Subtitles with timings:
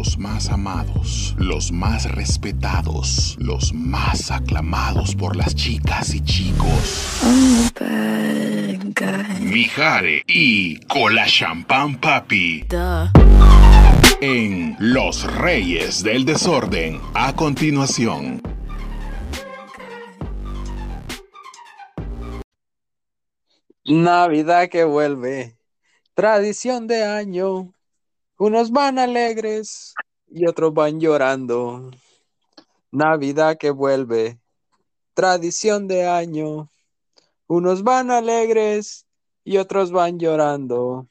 [0.00, 7.20] Los más amados, los más respetados, los más aclamados por las chicas y chicos.
[9.42, 12.64] Mijare y Cola Champán Papi.
[14.22, 16.98] En Los Reyes del Desorden.
[17.12, 18.40] A continuación.
[23.84, 25.58] Navidad que vuelve,
[26.14, 27.74] tradición de año.
[28.40, 29.92] Unos van alegres
[30.26, 31.90] y otros van llorando.
[32.90, 34.40] Navidad que vuelve,
[35.12, 36.70] tradición de año.
[37.46, 39.04] Unos van alegres
[39.44, 41.06] y otros van llorando.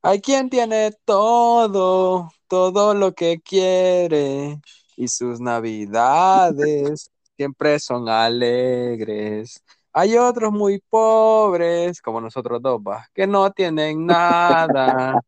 [0.00, 4.58] Hay quien tiene todo, todo lo que quiere
[4.96, 9.62] y sus navidades siempre son alegres.
[9.92, 13.06] Hay otros muy pobres, como nosotros dos, ¿va?
[13.12, 15.22] que no tienen nada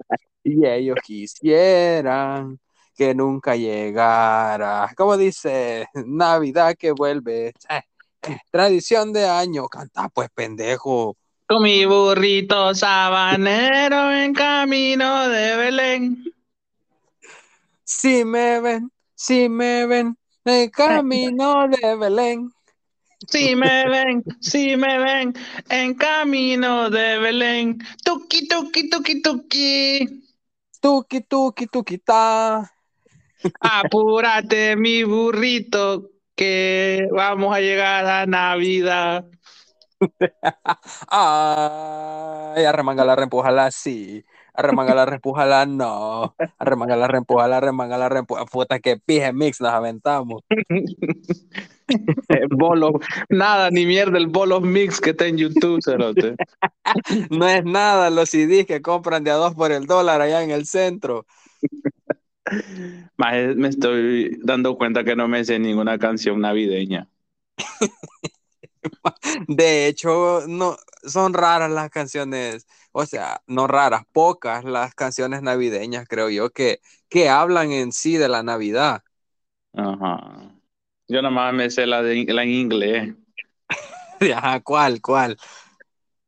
[0.45, 2.59] y ellos quisieran
[2.97, 4.91] que nunca llegara.
[4.97, 7.83] Como dice, Navidad que vuelve, eh,
[8.23, 11.17] eh, tradición de año, canta pues pendejo.
[11.47, 16.25] Con mi burrito sabanero en camino de Belén.
[17.85, 22.51] Si me ven, si me ven, en camino de Belén.
[23.29, 25.35] Si me ven, si me ven,
[25.69, 27.79] en camino de Belén.
[28.03, 30.23] Tuki, tuki, tuki, tuki.
[30.83, 32.67] Tuki, tuki, tuki, ta.
[33.63, 39.25] Apúrate, mi burrito, que vamos a llegar a Navidad.
[41.07, 44.25] Ay, arremangala, reempújala, sí.
[44.55, 46.35] Arremangala, reempújala, no.
[46.59, 48.47] Arremangala, reempújala, arremangala, reempújala.
[48.47, 50.43] Puta, que pije mix nos aventamos.
[52.51, 56.37] bolo, nada, ni mierda, el bolo mix que está en YouTube, cerote.
[57.31, 60.51] no es nada los CDs que compran de a dos por el dólar allá en
[60.51, 61.27] el centro.
[63.17, 67.09] Más me estoy dando cuenta que no me sé ninguna canción navideña.
[69.49, 76.07] De hecho, no son raras las canciones, o sea, no raras, pocas las canciones navideñas,
[76.09, 79.03] creo yo, que, que hablan en sí de la Navidad.
[79.75, 80.53] Ajá.
[81.13, 83.15] Yo nomás me sé la, de, la en inglés.
[84.35, 85.37] Ajá, ¿cuál, cuál?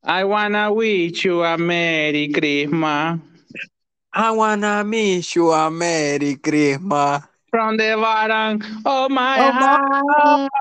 [0.02, 3.18] I wanna wish you a Merry Christmas.
[4.12, 7.22] I wanna wish you a Merry Christmas.
[7.50, 10.52] From the bottom of my oh heart.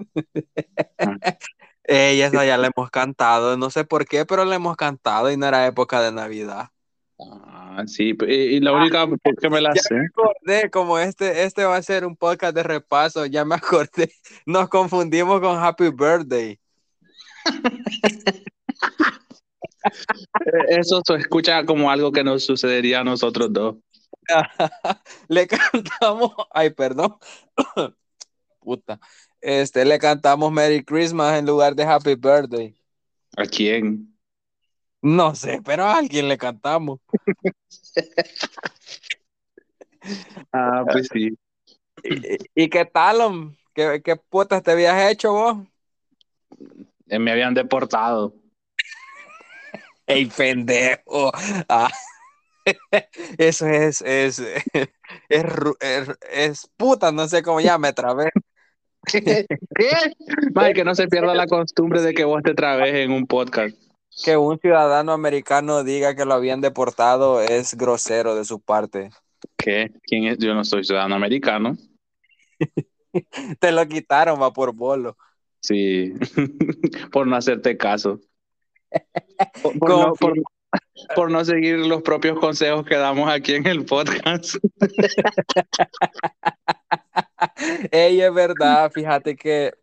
[1.84, 5.36] Ella esa ya la hemos cantado, no sé por qué, pero la hemos cantado y
[5.36, 6.70] no era época de Navidad.
[7.42, 9.08] Ah, sí, y la única ah,
[9.40, 9.94] que me la sé.
[9.94, 14.12] Me acordé, como este, este va a ser un podcast de repaso, ya me acordé,
[14.46, 16.58] nos confundimos con Happy Birthday.
[20.68, 23.76] Eso se escucha como algo que nos sucedería a nosotros dos.
[25.28, 27.16] Le cantamos, ay, perdón.
[28.60, 29.00] Puta.
[29.40, 32.74] Este, le cantamos Merry Christmas en lugar de Happy Birthday.
[33.38, 34.14] ¿A quién?
[35.02, 37.00] No sé, pero a alguien le cantamos.
[40.52, 41.36] ah, pues sí.
[42.54, 43.56] ¿Y, qué tal?
[43.74, 45.58] ¿Qué, ¿Qué putas te habías hecho vos?
[47.08, 48.34] Eh, me habían deportado.
[50.06, 51.32] ¡Ey, pendejo!
[51.68, 51.90] Ah.
[53.38, 54.88] Eso es, es, es,
[55.28, 58.30] es, es, puta, no sé cómo ya me trabé.
[59.06, 59.46] ¿Qué?
[60.74, 63.74] que no se pierda la costumbre de que vos te trabes en un podcast.
[64.24, 69.10] Que un ciudadano americano diga que lo habían deportado es grosero de su parte.
[69.56, 69.90] ¿Qué?
[70.02, 70.38] ¿Quién es?
[70.38, 71.76] Yo no soy ciudadano americano.
[73.60, 75.16] te lo quitaron, va por bolo.
[75.60, 76.12] Sí,
[77.12, 78.20] por no hacerte caso.
[79.62, 80.12] Por, no,
[81.16, 84.56] por, no, seguir los propios consejos que damos aquí en el podcast.
[87.90, 89.74] Ella es verdad, fíjate que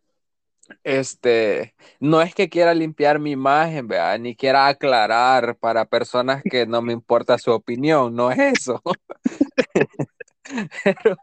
[0.83, 4.19] este, no es que quiera limpiar mi imagen, ¿verdad?
[4.19, 8.81] ni quiera aclarar para personas que no me importa su opinión, no es eso.
[10.83, 11.17] Pero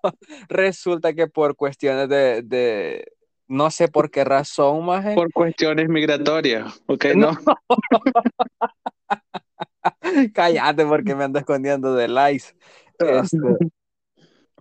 [0.49, 3.05] resulta que por cuestiones de,
[3.49, 7.06] no sé por qué razón, más Por cuestiones migratorias, ¿ok?
[7.17, 7.32] No.
[10.35, 12.55] Cállate porque me ando escondiendo de likes.
[12.99, 13.38] Este,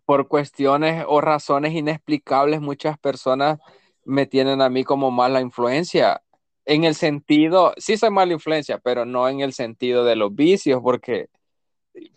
[0.06, 3.60] por cuestiones o razones inexplicables, muchas personas
[4.06, 6.22] me tienen a mí como mala influencia.
[6.66, 10.82] En el sentido, sí soy mala influencia, pero no en el sentido de los vicios,
[10.82, 11.28] porque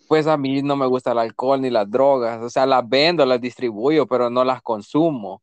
[0.07, 2.41] pues a mí no me gusta el alcohol ni las drogas.
[2.41, 5.41] O sea, las vendo, las distribuyo, pero no las consumo.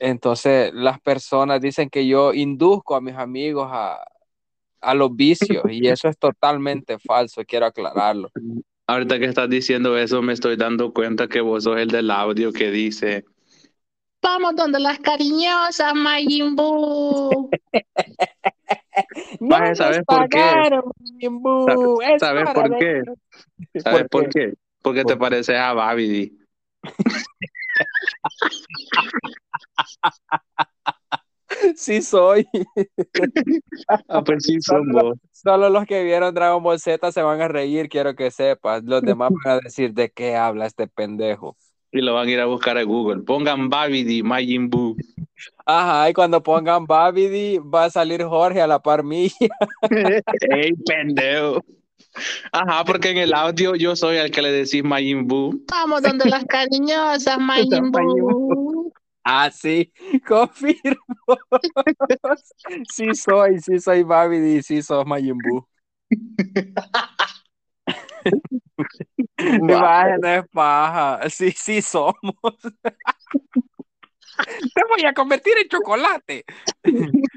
[0.00, 4.02] Entonces, las personas dicen que yo induzco a mis amigos a,
[4.80, 8.30] a los vicios y eso es totalmente falso, quiero aclararlo.
[8.86, 12.52] Ahorita que estás diciendo eso, me estoy dando cuenta que vos sos el del audio
[12.52, 13.24] que dice.
[14.22, 17.50] Vamos donde las cariñosas, Majin Buu.
[19.40, 20.40] Ya ¿sabes por qué?
[22.18, 23.02] ¿Sabes hora por qué?
[23.80, 24.54] ¿Sabes ¿Por por qué?
[24.82, 26.36] Porque te pareces a Babidi.
[31.76, 32.46] Sí soy.
[34.08, 37.88] Ah, pues sí, Solo, solo los que vieron Dragon Ball Z se van a reír,
[37.88, 38.84] quiero que sepas.
[38.84, 41.56] Los demás van a decir de qué habla este pendejo.
[41.90, 43.22] Y lo van a ir a buscar a Google.
[43.22, 44.96] Pongan Babidi, Majin Buu.
[45.64, 49.30] Ajá, y cuando pongan Babidi va a salir Jorge a la par mía.
[50.50, 51.64] ¡Ey, pendejo!
[52.52, 55.64] Ajá, porque en el audio yo soy el que le decís Majin Buu.
[55.70, 58.92] Vamos donde las cariñosas, Majin Buu.
[59.24, 59.92] Ah, sí,
[60.26, 60.98] confirmo.
[62.92, 65.66] Sí soy, sí soy Babidi, sí sos Majin Buu.
[69.38, 71.30] Imagen es paja.
[71.30, 72.14] Sí, sí somos.
[74.74, 76.44] Te voy a convertir en chocolate.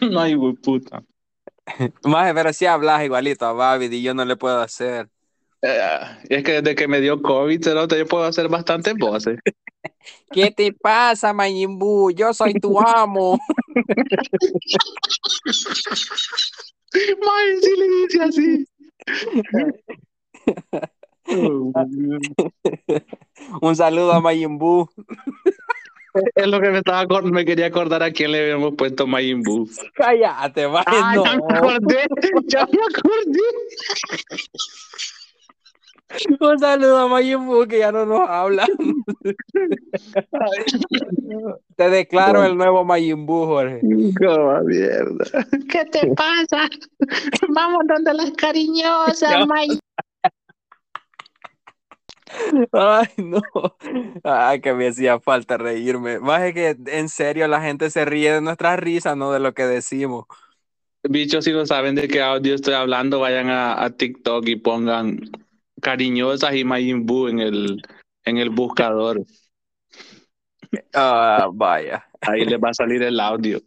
[0.00, 1.02] No hay puta.
[2.04, 5.08] Maje, pero si hablas igualito a Babidi, yo no le puedo hacer.
[5.62, 5.80] Eh,
[6.28, 9.38] es que desde que me dio COVID, yo puedo hacer bastantes voces.
[10.30, 12.10] ¿Qué te pasa, Majin Buu?
[12.10, 13.38] Yo soy tu amo.
[16.94, 18.66] Mae, sí le dice así.
[23.60, 24.88] Un saludo a Majin Buu.
[26.34, 29.42] es lo que me estaba acor- me quería acordar a quién le habíamos puesto Majin
[29.42, 29.68] Buu.
[29.94, 31.24] Cállate, Maje, Ah, no.
[31.24, 32.06] ya me acordé,
[32.46, 33.40] ya me acordé.
[36.40, 38.66] Un saludo a Majin que ya no nos habla.
[41.76, 43.80] Te declaro el nuevo Majin Buu, Jorge.
[43.80, 45.24] Como mierda.
[45.68, 46.68] ¿Qué te pasa?
[47.48, 49.46] Vamos donde las cariñosas.
[49.46, 49.78] Majin.
[52.72, 53.40] Ay, no.
[54.22, 56.20] Ay, que me hacía falta reírme.
[56.20, 59.54] Más es que en serio la gente se ríe de nuestras risas, no de lo
[59.54, 60.26] que decimos.
[61.02, 65.20] Bichos, si no saben de qué audio estoy hablando, vayan a, a TikTok y pongan
[65.80, 67.82] cariñosas y Majin Buu en el,
[68.24, 69.24] en el buscador.
[70.94, 72.06] Ah, vaya.
[72.20, 73.60] Ahí les va a salir el audio.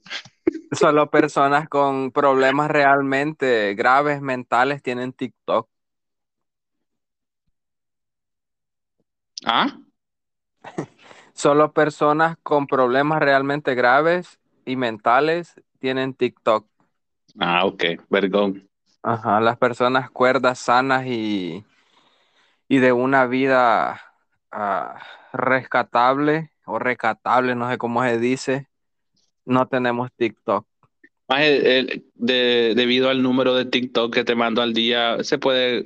[0.72, 5.70] Solo personas con problemas realmente graves mentales tienen TikTok.
[9.46, 9.78] ¿Ah?
[11.34, 16.68] Solo personas con problemas realmente graves y mentales tienen TikTok.
[17.40, 18.68] Ah, ok, vergón.
[19.02, 21.64] Ajá, las personas cuerdas, sanas y,
[22.70, 24.02] y de una vida
[24.52, 25.02] ah,
[25.34, 28.70] rescatable o recatable, no sé cómo se dice,
[29.46, 30.68] no tenemos TikTok.
[31.28, 35.38] Más el- el- de- debido al número de TikTok que te mando al día, se
[35.38, 35.86] puede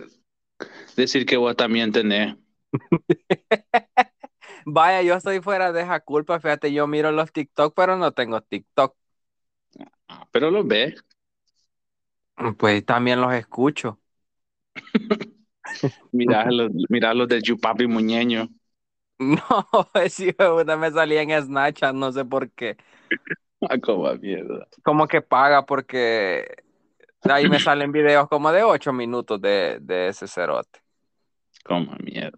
[0.97, 2.35] decir que vos también tenés.
[4.65, 8.41] Vaya, yo estoy fuera de esa culpa, fíjate, yo miro los TikTok, pero no tengo
[8.41, 8.95] TikTok.
[10.07, 11.03] Ah, pero lo ves.
[12.59, 13.99] Pues también los escucho.
[16.11, 18.49] Mirá los, mirá los de Yupapi Muñeño.
[19.19, 19.37] No,
[19.95, 22.77] ese hijo me salía en Snapchat, no sé por qué.
[23.61, 24.67] Ah, como mierda.
[24.83, 26.45] Como que paga porque
[27.23, 30.81] ahí me salen videos como de ocho minutos de, de ese cerote.
[31.63, 32.37] Como mierda.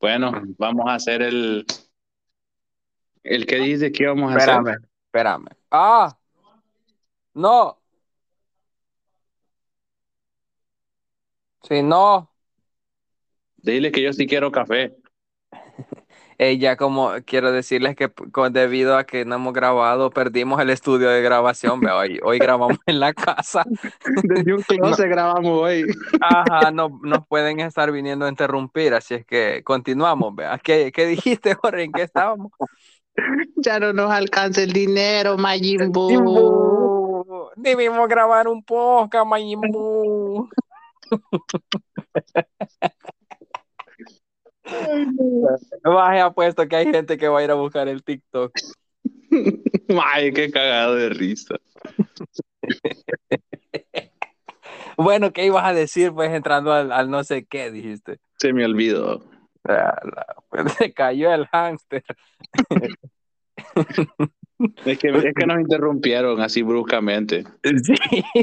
[0.00, 1.64] Bueno, vamos a hacer el.
[3.22, 4.54] El que dice que vamos a hacer.
[4.54, 5.48] Espérame, espérame.
[5.70, 6.16] Ah,
[7.34, 7.76] no.
[11.62, 12.29] Si no,
[13.62, 14.94] Dile que yo sí quiero café.
[16.38, 21.10] ella como quiero decirles que con- debido a que no hemos grabado, perdimos el estudio
[21.10, 21.84] de grabación.
[21.86, 23.64] Hoy, hoy grabamos en la casa.
[24.22, 25.84] Desde un closet grabamos hoy.
[26.20, 30.34] Ajá, no nos pueden estar viniendo a interrumpir, así es que continuamos.
[30.34, 30.58] Vea.
[30.58, 31.84] ¿Qué, qué dijiste, Jorge?
[31.84, 32.52] ¿En qué estábamos?
[33.56, 36.10] Ya no nos alcanza el dinero, Majin Buu.
[36.10, 37.50] Imbu.
[37.56, 40.48] Debimos grabar un podcast, Mayimbu.
[45.84, 48.52] Baje apuesto que hay gente que va a ir a buscar el TikTok.
[50.04, 51.56] Ay, qué cagado de risa.
[54.96, 56.12] Bueno, ¿qué ibas a decir?
[56.12, 58.18] Pues entrando al, al no sé qué, dijiste.
[58.36, 59.24] Se me olvidó.
[59.66, 62.04] Ah, la- pues, se cayó el hámster.
[64.84, 67.44] Es que, es que nos interrumpieron así bruscamente.
[67.82, 67.94] Sí,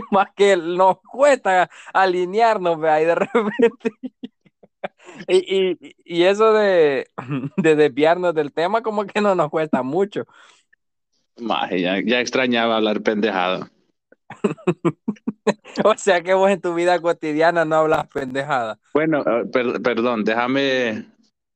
[0.09, 3.91] más que nos cuesta alinearnos, y de repente.
[5.27, 7.07] Y, y, y eso de,
[7.57, 10.25] de desviarnos del tema, como que no nos cuesta mucho.
[11.39, 13.69] Maje, ya, ya extrañaba hablar pendejada.
[15.83, 18.79] o sea que vos en tu vida cotidiana no hablas pendejada.
[18.93, 21.05] Bueno, eh, per- perdón, déjame,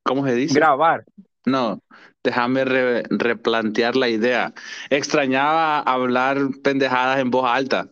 [0.03, 0.59] ¿cómo se dice?
[0.59, 1.03] Grabar.
[1.45, 1.81] No,
[2.23, 4.53] déjame re- replantear la idea.
[4.89, 7.89] Extrañaba hablar pendejadas en voz alta.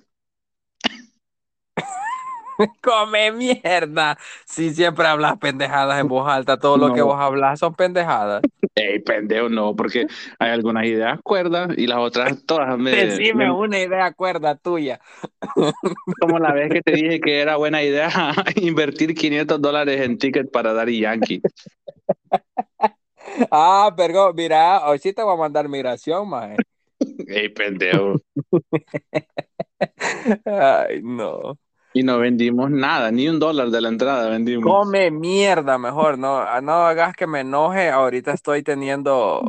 [2.82, 4.18] Come mierda.
[4.46, 8.44] Si siempre hablas pendejadas en voz alta, todo lo que vos hablas son pendejadas.
[8.75, 10.08] Ey, pendejo, no, porque
[10.39, 15.00] hay algunas ideas cuerdas y las otras todas me, Decime me- una idea cuerda tuya.
[16.20, 18.10] como la vez que te dije que era buena idea
[18.56, 21.42] invertir 500 dólares en ticket para Daddy Yankee.
[23.51, 26.63] Ah, pero mira, hoy sí te voy a mandar migración, maje.
[27.28, 28.20] Ey, pendejo.
[30.46, 31.58] Ay, no.
[32.00, 34.63] Y no vendimos nada, ni un dólar de la entrada vendimos.
[34.63, 37.89] Come mierda mejor, no, ah, no hagas que me enoje.
[37.89, 39.46] Ahorita estoy teniendo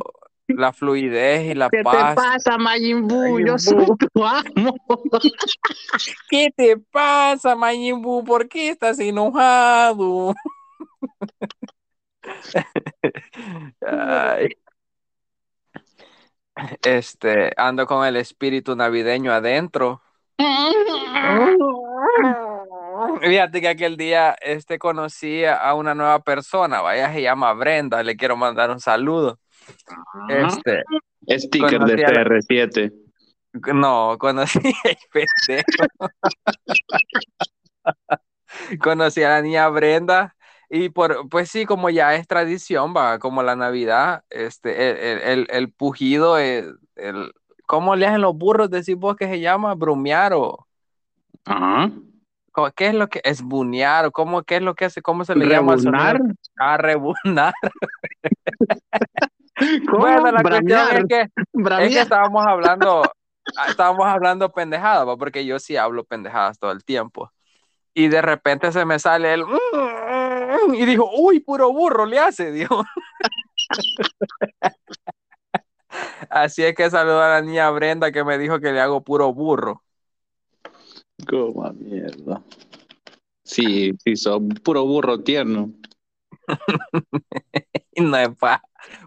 [0.49, 2.17] la fluidez y la paz.
[2.17, 3.39] pasa, Majin Buu?
[3.39, 4.75] Yo soy tu amo.
[6.29, 8.25] ¿Qué te pasa, Majin Buu?
[8.25, 10.35] ¿Por qué estás enojado?
[13.87, 14.49] Ay.
[16.83, 20.03] Este, ando con el espíritu navideño adentro.
[23.23, 28.17] Fíjate que aquel día este, conocí a una nueva persona, vaya, se llama Brenda, le
[28.17, 29.39] quiero mandar un saludo.
[30.29, 30.83] Este,
[31.29, 32.93] Sticker de Conocí a la- CR7.
[33.75, 34.61] no, conocí,
[38.83, 40.37] conocí a la niña Brenda
[40.69, 45.19] y por, pues sí, como ya es tradición, va, como la Navidad, este, el, el,
[45.41, 47.33] el, el pujido, el, el-
[47.67, 48.71] ¿cómo le hacen los burros?
[48.71, 50.67] Decís vos que se llama brumear o
[51.45, 51.91] Ajá.
[52.53, 55.35] ¿cómo- ¿qué es lo que es bunear cómo, qué es lo que hace, cómo se
[55.35, 55.77] le llama.
[56.59, 57.55] A rebunar.
[59.91, 59.99] ¿Cómo?
[59.99, 62.03] Bueno, la cuestión es que, es que Bramear.
[62.03, 63.03] estábamos hablando,
[63.57, 65.17] ah, estábamos hablando pendejadas, ¿va?
[65.17, 67.31] porque yo sí hablo pendejadas todo el tiempo.
[67.93, 69.45] Y de repente se me sale el
[70.75, 72.85] y dijo, uy, puro burro le hace, dijo.
[76.29, 79.33] Así es que saludo a la niña Brenda que me dijo que le hago puro
[79.35, 79.83] burro.
[81.27, 82.43] Coma mierda.
[83.45, 85.73] Sí, sí, sos puro burro tierno.
[87.97, 88.63] No es pa,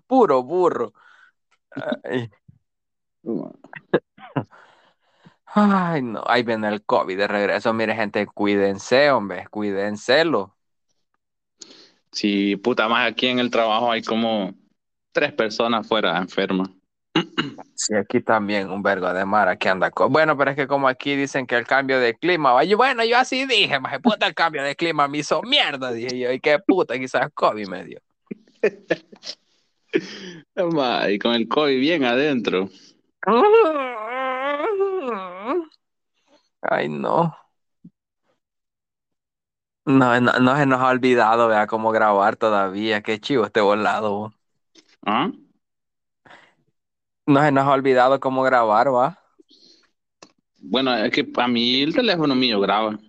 [0.06, 0.94] puro burro.
[2.04, 2.30] Ay,
[5.56, 7.74] ay, no, ahí viene el COVID de regreso.
[7.74, 10.56] Mire, gente, cuídense, hombre, cuídenselo.
[12.12, 14.54] Sí, puta más aquí en el trabajo hay como
[15.12, 16.70] tres personas fuera enfermas.
[17.76, 20.12] Sí, aquí también un vergo de mara que anda con...
[20.12, 23.46] Bueno, pero es que como aquí dicen que el cambio de clima, bueno, yo así
[23.46, 26.98] dije, maje, puta, el cambio de clima me hizo mierda, dije yo, y qué puta,
[26.98, 28.00] quizás COVID me dio.
[29.96, 32.68] Y con el COVID bien adentro.
[36.62, 37.38] Ay, no.
[39.86, 44.34] No, no, no se nos ha olvidado, vea, cómo grabar todavía, qué chivo este volado.
[45.06, 45.30] ¿Ah?
[47.26, 49.18] No se nos ha olvidado cómo grabar, va.
[50.60, 53.00] Bueno, es que a mí el teléfono mío graba.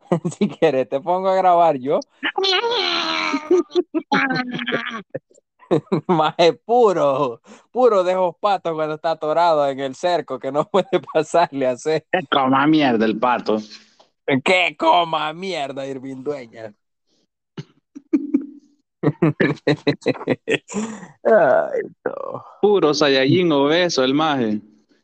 [0.38, 1.98] Si quieres, te pongo a grabar yo.
[6.06, 7.40] Maje puro,
[7.72, 11.72] puro de esos patos cuando está atorado en el cerco que no puede pasarle a
[11.72, 12.06] hacer.
[12.30, 13.58] Coma mierda el pato.
[14.44, 16.74] ¡Qué coma mierda, Irving Dueña!
[21.24, 22.44] Ay, no.
[22.60, 24.60] Puro Saiyajin obeso el maje.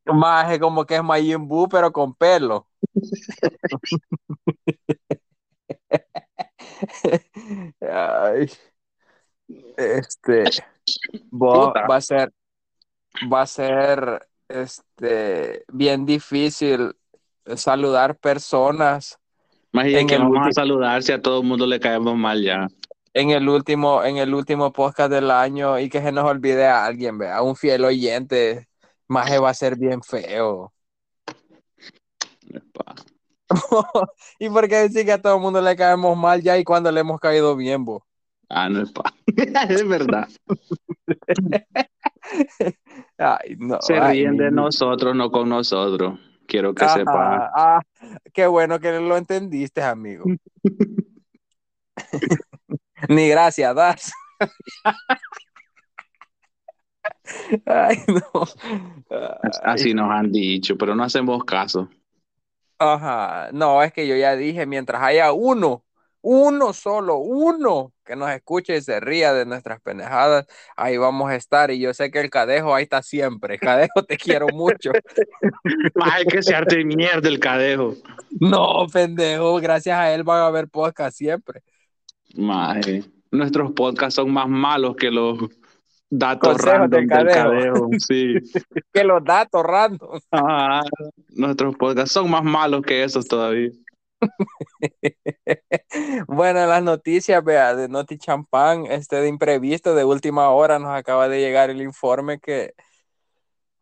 [0.07, 2.67] Maje como que es Majin Buu, pero con pelo.
[7.81, 8.51] Ay.
[9.77, 10.45] Este,
[11.31, 11.87] Puta.
[11.87, 12.33] va a ser,
[13.33, 16.95] va a ser, este, bien difícil
[17.57, 19.19] saludar personas
[19.73, 22.67] En que vamos a ulti- saludar si a todo el mundo le caemos mal ya.
[23.15, 26.85] En el último, en el último podcast del año y que se nos olvide a
[26.85, 28.69] alguien, vea, a un fiel oyente,
[29.09, 30.73] Maje va a ser bien feo.
[32.49, 32.95] Epa.
[34.39, 36.93] ¿Y por qué decir que a todo el mundo le caemos mal ya y cuando
[36.93, 38.03] le hemos caído bien, vos?
[38.49, 39.13] Ah, no es pa.
[39.69, 40.29] es verdad.
[43.19, 43.79] Ay, no.
[43.81, 46.19] Se ay, ríen de nosotros, no con nosotros.
[46.47, 47.51] Quiero que Ajá, sepa.
[47.55, 47.81] ah,
[48.33, 50.25] qué bueno que lo entendiste, amigo.
[53.11, 54.13] Ni gracias das.
[57.67, 58.47] Ay, no.
[59.65, 61.89] Así nos han dicho, pero no hacemos caso.
[62.79, 65.85] Ajá, no, es que yo ya dije, mientras haya uno,
[66.21, 71.35] uno solo, uno que nos escuche y se ría de nuestras pendejadas, ahí vamos a
[71.35, 71.73] estar.
[71.73, 73.59] Y yo sé que el Cadejo ahí está siempre.
[73.59, 74.93] Cadejo, te quiero mucho.
[76.01, 77.97] Ay, que se arte mierda el Cadejo.
[78.39, 81.65] No, pendejo, gracias a él van a haber podcast siempre.
[82.37, 85.39] Maje, nuestros podcasts son más malos que los
[86.09, 87.89] datos random del cadejo.
[87.99, 88.35] sí.
[88.93, 90.21] que los datos random.
[90.33, 90.83] Ah,
[91.31, 93.71] nuestros podcasts son más malos que esos todavía.
[96.27, 101.29] bueno, las noticias, vea, de Noti Champán, este de imprevisto, de última hora, nos acaba
[101.29, 102.75] de llegar el informe que,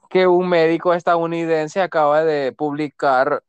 [0.09, 3.43] que un médico estadounidense acaba de publicar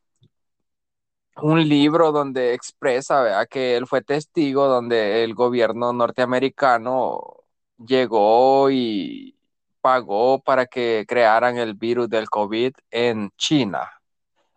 [1.41, 7.37] un libro donde expresa, que él fue testigo donde el gobierno norteamericano
[7.77, 9.37] llegó y
[9.81, 13.89] pagó para que crearan el virus del COVID en China.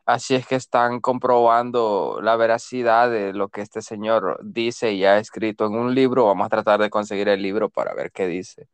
[0.05, 5.19] Así es que están comprobando la veracidad de lo que este señor dice y ha
[5.19, 6.27] escrito en un libro.
[6.27, 8.69] Vamos a tratar de conseguir el libro para ver qué dice,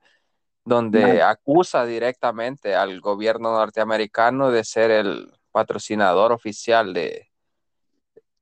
[0.65, 7.29] donde acusa directamente al gobierno norteamericano de ser el patrocinador oficial de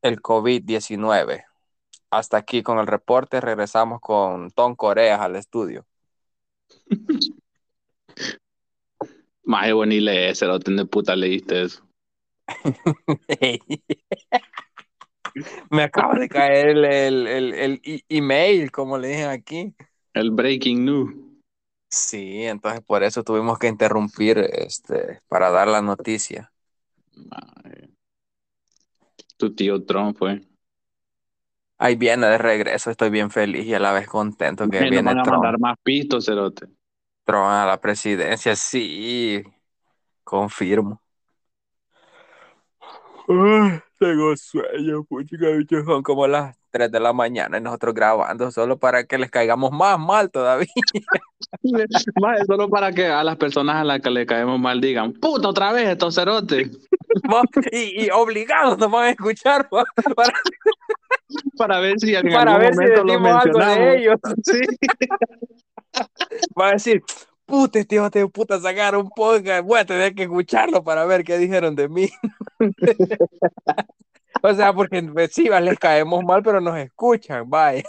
[0.02, 1.44] el COVID-19.
[2.10, 5.86] Hasta aquí con el reporte, regresamos con Tom Coreas al estudio.
[9.42, 11.86] Más bueno y lee ese, lo de puta leíste eso.
[15.70, 19.74] Me acaba de caer el, el, el, email, como le dije aquí.
[20.14, 21.14] El breaking news.
[21.88, 26.52] Sí, entonces por eso tuvimos que interrumpir este, para dar la noticia.
[29.36, 30.42] Tu tío Trump fue.
[31.78, 35.18] Ahí viene de regreso, estoy bien feliz y a la vez contento que viene van
[35.18, 36.66] a mandar más pistos, cerote.
[37.24, 39.42] Trump a la presidencia, sí,
[40.24, 41.02] confirmo
[43.98, 48.78] tengo sueño, puchica, bicho, son como las 3 de la mañana y nosotros grabando solo
[48.78, 50.66] para que les caigamos más mal todavía.
[52.46, 55.72] solo para que a las personas a las que le caemos mal digan, puta, otra
[55.72, 56.70] vez estos cerotes.
[57.72, 59.86] y, y, obligados nos van a escuchar para,
[61.56, 64.16] para ver si en para ver si decimos algo de ellos.
[64.44, 64.60] Sí.
[66.60, 67.02] Va a decir,
[67.46, 71.24] puta, este hijo de puta sacaron un podcast, voy a tener que escucharlo para ver
[71.24, 72.10] qué dijeron de mí.
[74.42, 77.82] O sea, porque pues, sí, les caemos mal, pero nos escuchan, vaya.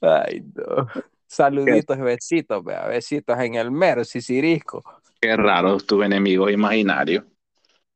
[0.00, 0.88] Ay, no.
[1.26, 4.82] Saluditos besitos, vea, besitos en el mero, sisirisco.
[5.20, 7.26] Qué raro tu enemigo imaginario.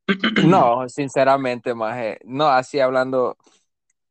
[0.44, 3.36] No, sinceramente, maje, no, así hablando,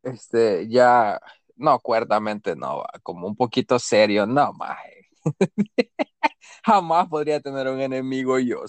[0.04, 1.20] este, ya
[1.56, 5.08] no, cuerdamente no, como un poquito serio, no, maje.
[6.64, 8.64] Jamás podría tener un enemigo yo,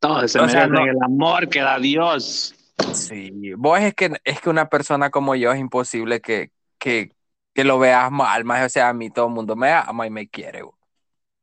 [0.00, 2.54] Todo se merece el amor que da Dios.
[2.90, 7.12] Sí, vos es que, es que una persona como yo es imposible que, que,
[7.54, 10.10] que lo veas mal, más o sea, a mí todo el mundo me ama y
[10.10, 10.62] me quiere.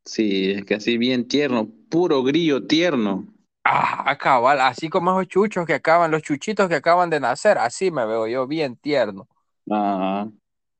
[0.06, 3.26] Sí, es que así bien tierno, puro grillo tierno.
[3.66, 7.90] Ah, cabal, así como esos chuchos que acaban, los chuchitos que acaban de nacer, así
[7.90, 9.26] me veo yo bien tierno.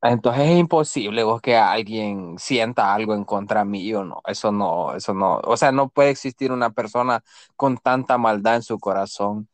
[0.07, 5.15] Entonces es imposible vos que alguien sienta algo en contra mío, no, eso no, eso
[5.15, 7.25] no, o sea, no puede existir una persona
[7.57, 9.49] con tanta maldad en su corazón.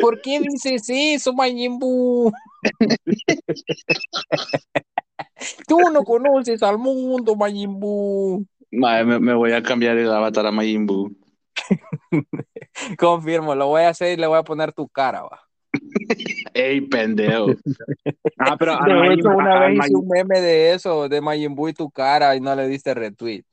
[0.00, 2.30] ¿Por qué dices eso, Mayimbu?
[5.66, 8.46] Tú no conoces al mundo, Mayimbu.
[8.70, 11.10] Me, me, voy a cambiar el avatar a Mayimbu.
[12.96, 15.47] Confirmo, lo voy a hacer y le voy a poner tu cara, va.
[16.54, 17.54] Ey, pendejo.
[18.40, 22.40] Ah, pero una vez hice un meme de eso, de Majin y tu cara, y
[22.40, 23.44] no le diste retweet.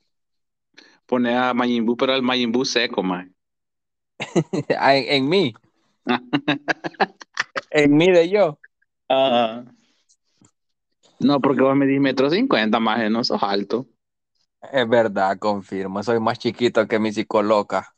[1.06, 3.34] Pone a Majin pero al Majin seco, man.
[4.78, 5.54] Ah, en, mí.
[7.70, 8.58] en mí de yo.
[11.18, 13.86] No, porque vos me di metro cincuenta, más no sos alto.
[14.72, 16.02] Es verdad, confirmo.
[16.02, 17.92] Soy más chiquito que mi psicoloca.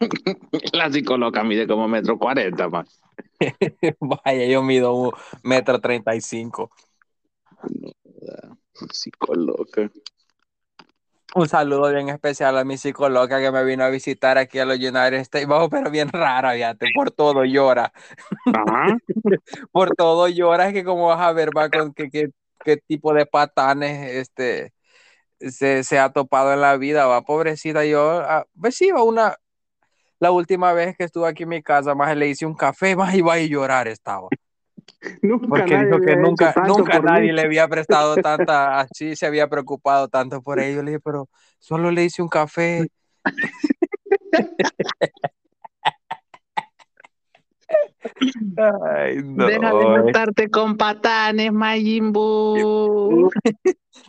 [0.72, 3.00] La psicoloca mide como metro cuarenta, más.
[4.00, 6.70] Vaya, yo mido un metro treinta y cinco.
[8.90, 9.90] Psicóloga.
[11.32, 14.78] Un saludo bien especial a mi psicóloga que me vino a visitar aquí a los
[14.78, 15.46] United States.
[15.46, 17.92] Vamos, pero bien rara, fíjate, por todo llora.
[19.70, 24.10] por todo llora, que como vas a ver, va con qué, qué, tipo de patanes
[24.12, 24.72] este,
[25.38, 27.84] se, se, ha topado en la vida, va, pobrecita.
[27.84, 29.36] Yo, ah, pues sí, una,
[30.20, 33.14] la última vez que estuve aquí en mi casa, más le hice un café, más
[33.14, 34.28] iba a llorar estaba.
[35.22, 40.08] Nunca Porque dijo que nunca, nunca nadie le había prestado tanta, así se había preocupado
[40.08, 40.82] tanto por ello.
[40.82, 41.28] Le dije, pero
[41.58, 42.86] solo le hice un café.
[48.56, 49.46] Ay, no.
[49.46, 53.30] Deja de matarte con patanes, Majin Buu.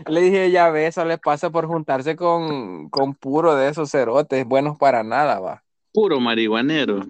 [0.08, 4.45] Le dije, ya ve, eso le pasa por juntarse con, con puro de esos cerotes,
[4.45, 5.63] buenos para nada, va.
[5.93, 7.06] Puro marihuanero.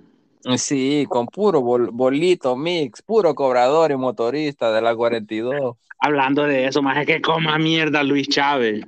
[0.57, 5.77] Sí, con puro bol- bolito mix, puro cobrador y motorista de la 42.
[5.99, 8.83] Hablando de eso, más es que coma mierda Luis Chávez.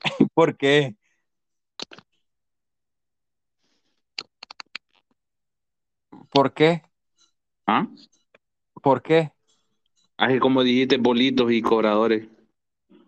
[0.34, 0.94] ¿Por qué?
[6.30, 6.82] ¿Por qué?
[7.66, 7.86] ¿Ah?
[8.82, 9.32] ¿Por qué?
[10.18, 12.28] Así como dijiste, bolitos y cobradores.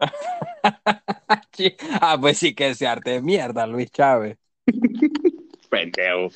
[2.00, 4.36] Ah, pues sí que ese arte de mierda, Luis Chávez.
[5.74, 6.30] Pendejo.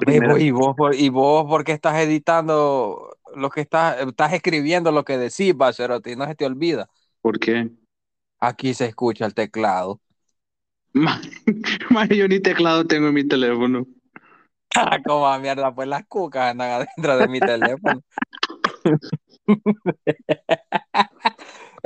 [0.00, 5.04] Primero- ¿Y vos, y vos por qué estás editando lo que estás, estás escribiendo lo
[5.04, 6.88] que decís, Bacerote, y no se te olvida?
[7.20, 7.68] ¿Por qué?
[8.40, 10.00] Aquí se escucha el teclado.
[10.92, 11.20] Ma-
[11.90, 13.86] ma, yo ni teclado tengo en mi teléfono.
[14.74, 18.02] Ah, como a mierda, pues las cucas andan adentro de mi teléfono.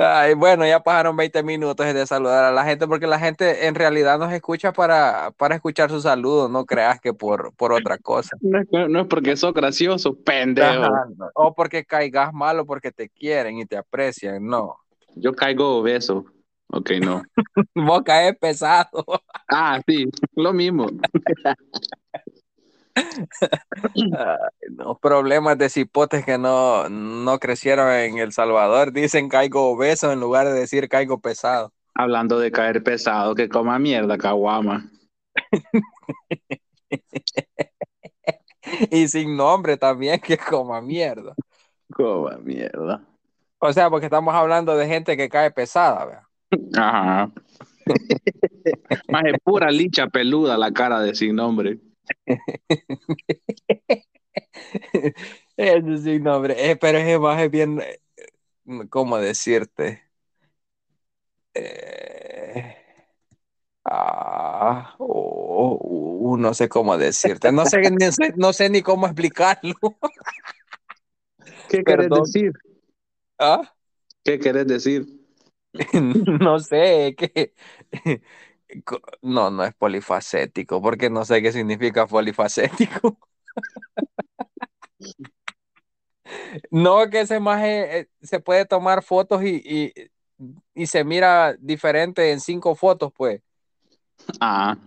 [0.03, 3.75] Ay, bueno, ya pasaron 20 minutos de saludar a la gente, porque la gente en
[3.75, 8.35] realidad nos escucha para, para escuchar sus saludos, no creas que por, por otra cosa.
[8.41, 10.83] No es, no es porque sos gracioso, pendejo.
[10.83, 11.29] Ajá, no.
[11.35, 14.77] O porque caigas mal o porque te quieren y te aprecian, no.
[15.15, 16.25] Yo caigo obeso.
[16.73, 17.21] Ok, no.
[17.75, 19.05] Vos caes pesado.
[19.47, 20.87] Ah, sí, lo mismo.
[24.71, 28.93] No, problemas de cipotes que no, no crecieron en El Salvador.
[28.93, 31.71] Dicen caigo obeso en lugar de decir caigo pesado.
[31.93, 34.89] Hablando de caer pesado, que coma mierda, caguama.
[38.91, 41.33] Y sin nombre también, que coma mierda.
[41.93, 43.03] Coma mierda.
[43.59, 46.23] O sea, porque estamos hablando de gente que cae pesada, ¿verdad?
[46.75, 47.31] Ajá.
[49.09, 51.79] Más es pura licha peluda la cara de sin nombre.
[55.57, 56.71] Ese sin nombre.
[56.71, 57.99] Eh, pero ese más es bien, eh,
[58.89, 60.03] ¿cómo decirte?
[61.53, 62.75] Eh,
[63.85, 67.51] ah, oh, uh, no sé cómo decirte.
[67.51, 69.73] No sé, ni no sé ni cómo explicarlo.
[71.69, 72.23] ¿Qué querés Perdón.
[72.23, 72.53] decir?
[73.37, 73.73] ¿Ah?
[74.23, 75.07] ¿Qué querés decir?
[76.41, 77.53] No sé, que
[79.21, 83.17] no, no es polifacético, porque no sé qué significa polifacético.
[86.71, 89.93] No, que ese maje eh, se puede tomar fotos y, y,
[90.73, 93.41] y se mira diferente en cinco fotos, pues.
[94.39, 94.77] Ah,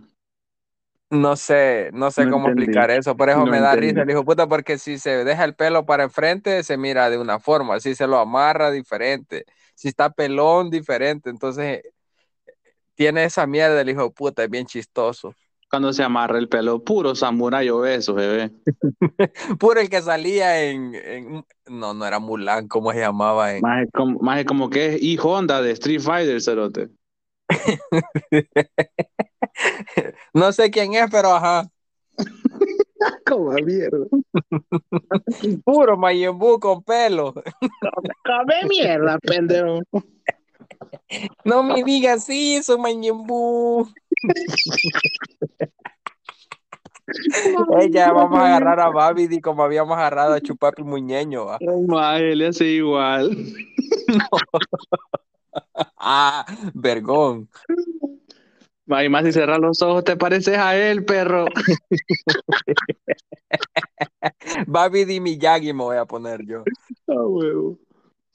[1.11, 2.49] No sé, no sé No cómo entendí.
[2.49, 3.75] explicar eso, por eso No me da entendí.
[3.75, 7.17] risa el hijo puta, porque si se deja el pelo para enfrente, se mira de
[7.19, 9.45] una forma, si se lo amarra, diferente,
[9.75, 11.83] si está pelón, diferente, entonces
[12.95, 15.33] tiene esa mierda el hijo de puta, es bien chistoso.
[15.69, 18.51] cuando se amarra el pelo, puro samurái obeso, bebé.
[19.59, 23.53] Puro el que salía en, en- no, no era Mulan, ¿cómo se llamaba?
[23.53, 26.89] En, Más es como, más es como que es y Honda de Street Fighter, cerote.
[30.33, 31.67] no sé quién es, pero ajá,
[33.25, 34.05] Como mierda.
[35.63, 37.33] puro Majin Buu con pelo.
[38.23, 39.81] Come mierda, pendejo.
[41.43, 43.87] No me digas eso, Buu.
[47.79, 51.45] Ella, vamos a agarrar a Babidi como habíamos agarrado a Chupapi Muñeño.
[51.45, 52.19] ¿va?
[52.19, 53.35] Él le hace igual.
[55.97, 57.49] Ah, vergón.
[58.87, 61.45] Y más si cerras los ojos te pareces a él, perro.
[64.67, 66.63] Babidi Miyagi me voy a poner yo.
[67.07, 67.79] Ah, huevo.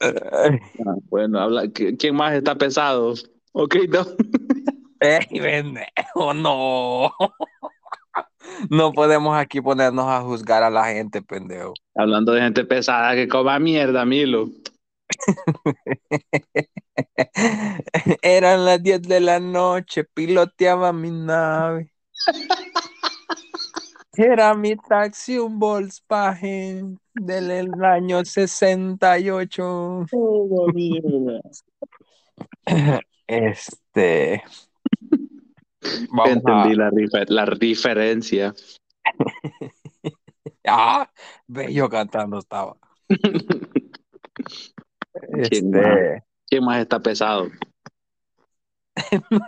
[1.11, 3.15] Bueno, habla, ¿qui- ¿quién más está pesado?
[3.53, 4.07] Ok, no.
[5.01, 7.13] ey, pendejo, no.
[8.71, 11.75] No podemos aquí ponernos a juzgar a la gente, pendejo.
[11.95, 14.49] Hablando de gente pesada que coma mierda, Milo.
[18.23, 21.93] Eran las 10 de la noche, piloteaba mi nave.
[24.17, 30.07] Era mi taxi un Volkswagen del año 68.
[33.27, 34.43] Este.
[36.11, 38.49] Vamos Entendí la, rife- la diferencia.
[38.49, 38.53] a.
[40.67, 41.11] Ah,
[41.47, 42.77] bello cantando estaba.
[43.09, 43.71] ¿Quién
[45.43, 47.49] Este, ¿Quién más está pesado?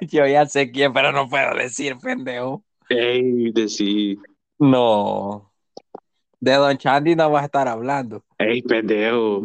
[0.03, 2.65] yo ya sé quién, pero no puedo decir, pendejo.
[2.89, 4.19] Ey, decí.
[4.63, 5.53] No.
[6.39, 8.25] De Don Chandy no vas a estar hablando.
[8.39, 9.43] Ey, pendejo.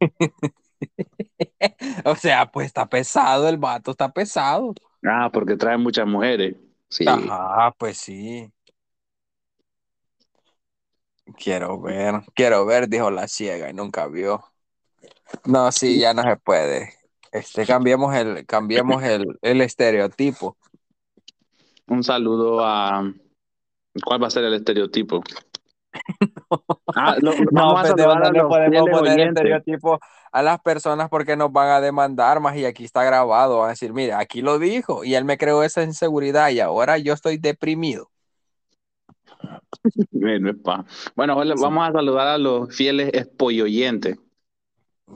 [2.06, 4.72] O sea, pues está pesado, el vato está pesado.
[5.04, 6.56] Ah, porque trae muchas mujeres.
[6.88, 7.04] Sí.
[7.06, 8.50] Ajá, pues sí.
[11.36, 14.42] Quiero ver, quiero ver, dijo la ciega y nunca vio.
[15.44, 16.94] No, sí, ya no se puede.
[17.30, 20.56] Este, cambiemos el, cambiemos el, el estereotipo.
[21.88, 23.12] Un saludo a.
[24.04, 25.22] ¿Cuál va a ser el estereotipo?
[26.94, 30.00] Ah, no, pues, no podemos poner estereotipo
[30.32, 33.62] a las personas porque nos van a demandar más y aquí está grabado.
[33.62, 37.12] a decir, mire, aquí lo dijo y él me creó esa inseguridad y ahora yo
[37.12, 38.10] estoy deprimido.
[41.14, 44.18] Bueno, vamos a saludar a los fieles espolloyentes.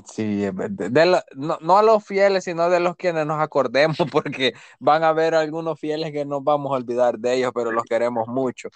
[0.04, 5.08] Sí, de, no, a los fieles, sino de los quienes nos acordemos, porque van a
[5.08, 8.68] haber algunos fieles que nos vamos a olvidar de ellos, pero los queremos mucho.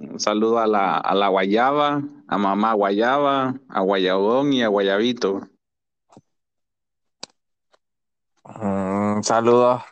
[0.00, 5.48] Un saludo a la, a la guayaba, a mamá guayaba, a guayabón y a guayabito.
[8.44, 9.82] Mm, saludos.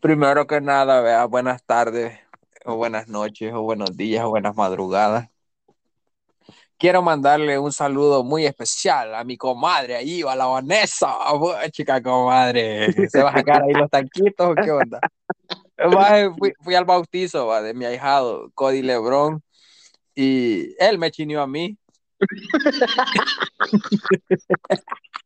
[0.00, 2.18] Primero que nada, vea, buenas tardes,
[2.64, 5.33] o buenas noches, o buenos días, o buenas madrugadas.
[6.76, 11.16] Quiero mandarle un saludo muy especial a mi comadre ahí, a la Vanessa,
[11.70, 12.92] chica comadre.
[13.08, 15.00] ¿Se va a sacar ahí los tanquitos qué onda?
[16.60, 19.42] Fui, al bautizo de mi ahijado, Cody Lebron,
[20.14, 21.76] y él me chinió a mí.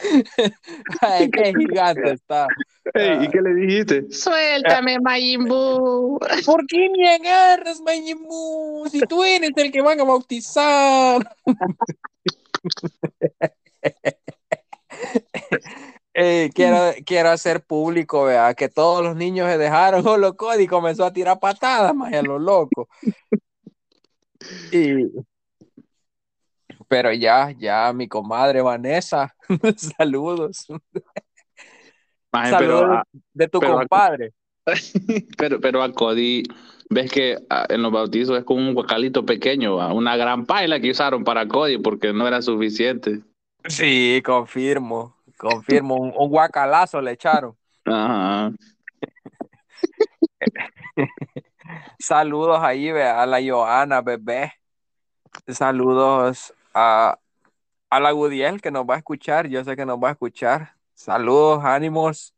[1.00, 2.46] Ay, qué gigante está.
[2.94, 4.10] ¿Y qué le dijiste?
[4.10, 6.18] Suéltame, Mayimbu.
[6.46, 8.88] ¿Por qué me agarras, Mayimbu?
[8.90, 11.36] Si tú eres el que van a bautizar.
[16.12, 21.14] Quiero, quiero hacer público, vea, que todos los niños se dejaron loco y comenzó a
[21.14, 22.88] tirar patadas, más a lo loco.
[24.70, 25.06] Y,
[26.90, 29.32] pero ya, ya, mi comadre Vanessa,
[29.96, 30.66] saludos.
[32.32, 34.32] saludos de tu compadre.
[35.38, 36.42] pero, pero a Cody,
[36.90, 40.90] ves que ah, en los bautizos es como un guacalito pequeño, una gran paila que
[40.90, 43.20] usaron para Cody porque no era suficiente.
[43.68, 47.56] Sí, confirmo, confirmo, un, guacalazo le echaron.
[47.84, 48.50] Ajá.
[52.00, 54.54] Saludos ahí a la Joana, bebé.
[55.46, 57.18] Saludos a,
[57.90, 60.76] a la Gudiel que nos va a escuchar, yo sé que nos va a escuchar.
[60.94, 62.34] Saludos, ánimos.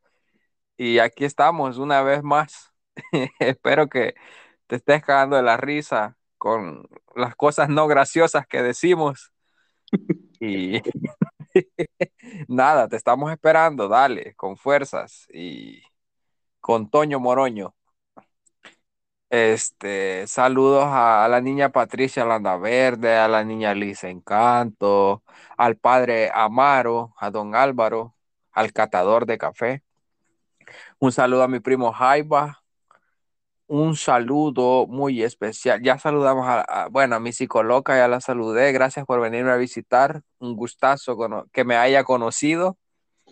[0.76, 2.72] Y aquí estamos una vez más.
[3.40, 4.14] Espero que
[4.66, 9.32] te estés cagando de la risa con las cosas no graciosas que decimos.
[10.40, 10.82] Y
[12.48, 15.82] nada, te estamos esperando, dale, con fuerzas y
[16.60, 17.74] con Toño Moroño.
[19.32, 25.22] Este, saludos a, la niña Patricia Landaverde, a la niña Lisa Encanto,
[25.56, 28.14] al padre Amaro, a don Álvaro,
[28.52, 29.82] al catador de café.
[30.98, 32.62] Un saludo a mi primo Jaiba.
[33.68, 35.80] Un saludo muy especial.
[35.82, 38.72] Ya saludamos a, bueno, a mi psicóloga, ya la saludé.
[38.72, 40.22] Gracias por venirme a visitar.
[40.40, 41.16] Un gustazo
[41.52, 42.76] que me haya conocido.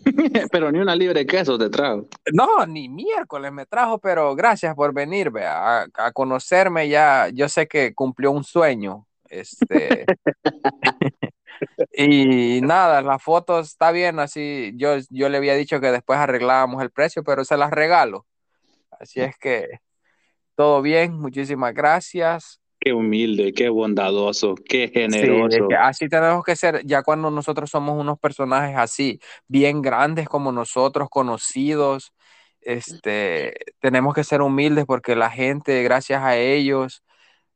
[0.53, 2.07] pero ni una libre queso te trajo.
[2.33, 6.89] No, ni miércoles me trajo, pero gracias por venir a, a conocerme.
[6.89, 9.07] Ya, yo sé que cumplió un sueño.
[9.29, 10.07] Este.
[11.93, 16.83] y nada, la foto está bien, así yo, yo le había dicho que después arreglábamos
[16.83, 18.27] el precio, pero se las regalo.
[18.91, 19.69] Así es que
[20.57, 22.60] todo bien, muchísimas gracias.
[22.83, 25.69] Qué humilde, qué bondadoso, qué generoso.
[25.79, 31.11] así tenemos que ser, ya cuando nosotros somos unos personajes así, bien grandes como nosotros,
[31.11, 32.15] conocidos,
[32.63, 37.05] este, tenemos que ser humildes porque la gente, gracias a ellos,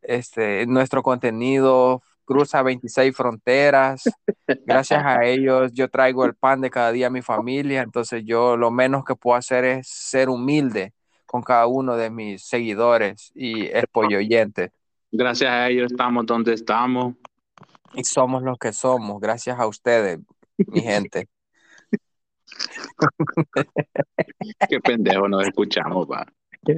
[0.02, 4.04] este, nuestro contenido cruza 26 fronteras.
[4.66, 8.58] Gracias a ellos yo traigo el pan de cada día a mi familia, entonces yo
[8.58, 10.92] lo menos que puedo hacer es ser humilde
[11.24, 14.70] con cada uno de mis seguidores y oyentes
[15.16, 17.14] Gracias a ellos estamos donde estamos.
[17.94, 20.18] Y somos los que somos, gracias a ustedes,
[20.58, 21.28] mi gente.
[24.68, 26.26] Qué pendejo nos escuchamos, va.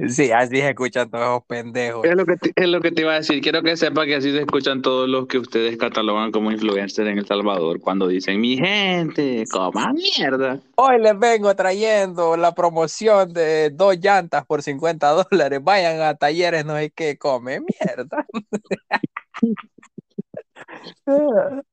[0.09, 2.05] Sí, así se escuchan todos los pendejos.
[2.05, 3.41] Es lo, que te, es lo que te iba a decir.
[3.41, 7.17] Quiero que sepa que así se escuchan todos los que ustedes catalogan como influencers en
[7.17, 10.59] El Salvador cuando dicen, mi gente, coma mierda.
[10.75, 15.59] Hoy les vengo trayendo la promoción de dos llantas por 50 dólares.
[15.63, 18.25] Vayan a talleres, no hay que come mierda.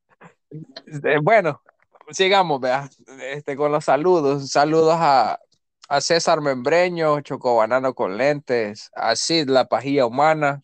[0.86, 1.60] Este, bueno,
[2.10, 2.88] sigamos, vea,
[3.32, 4.50] este, con los saludos.
[4.50, 5.40] Saludos a
[5.94, 10.60] a César Membreño, Chocobanano con lentes, a Sid La Pajilla Humana.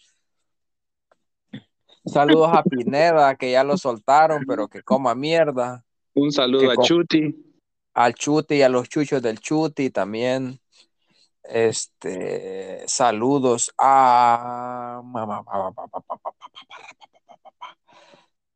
[2.04, 5.84] Saludos a Pineda, que ya lo soltaron, pero que coma mierda.
[6.14, 7.32] Un saludo a Chuti.
[7.94, 10.60] Al Chuti y a los chuchos del Chuti también.
[11.44, 15.00] Este, saludos a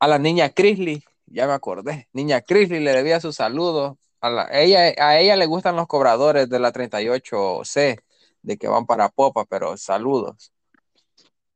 [0.00, 2.08] A la niña Crisley, ya me acordé.
[2.12, 3.96] Niña Crisley le debía su saludo.
[4.24, 8.00] A, la, ella, a ella le gustan los cobradores de la 38C,
[8.40, 10.50] de que van para Popa, pero saludos.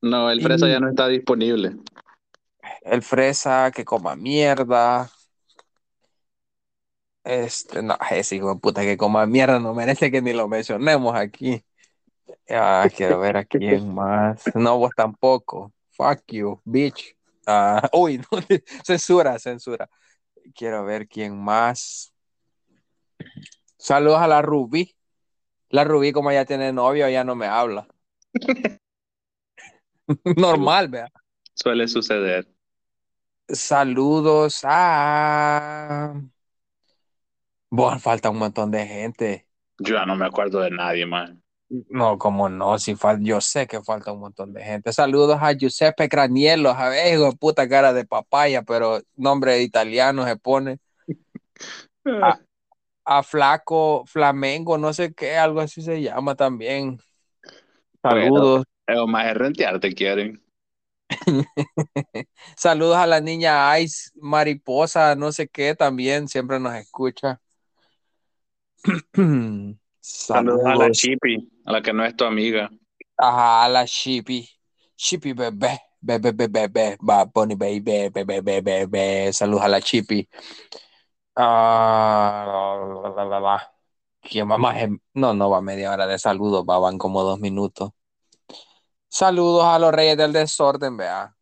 [0.02, 1.76] No, el fresa Y- ya no está disponible.
[2.82, 5.10] El fresa que coma mierda.
[7.24, 11.16] Este, no, ese hijo de puta que coma mierda no merece que ni lo mencionemos
[11.16, 11.64] aquí.
[12.50, 14.44] Ah, quiero ver a quién más.
[14.54, 15.72] No, vos tampoco.
[15.92, 17.16] Fuck you, bitch.
[17.46, 18.40] Ah, uy, no,
[18.84, 19.88] censura, censura.
[20.54, 22.12] Quiero ver quién más.
[23.76, 24.94] Saludos a la Rubí.
[25.70, 27.86] La Rubí, como ya tiene novio, ya no me habla.
[30.36, 31.10] Normal, vea.
[31.54, 32.48] Suele suceder.
[33.48, 36.20] Saludos a.
[37.70, 39.46] Bueno, falta un montón de gente.
[39.78, 41.32] Yo ya no me acuerdo de nadie más.
[41.90, 44.92] No, como no, si fal yo sé que falta un montón de gente.
[44.92, 50.24] Saludos a Giuseppe Craniello, a ver, hijo de puta cara de papaya, pero nombre italiano
[50.24, 50.78] se pone.
[52.10, 52.40] Ah.
[53.10, 57.00] A Flaco Flamengo, no sé qué, algo así se llama también.
[58.02, 58.64] Saludos.
[58.86, 60.42] O más es rentear te quieren.
[62.56, 67.40] Saludos a la niña Ice Mariposa, no sé qué, también siempre nos escucha.
[70.00, 72.70] Saludos a la Chippy, a la que no es tu amiga.
[73.16, 74.46] Ajá, a la Chippy.
[74.96, 76.98] Chippy bebé, bebé, bebé, bebé,
[77.32, 79.32] Bunny baby, bebé, bebé, bebé.
[79.32, 80.28] Saludos a la Chippy.
[81.40, 82.44] Ah,
[83.02, 83.74] la, la, la, la.
[84.20, 84.76] ¿Quién va más?
[85.14, 87.90] No, no va media hora de saludos, va, van como dos minutos.
[89.10, 91.34] Saludos a los reyes del desorden, vea.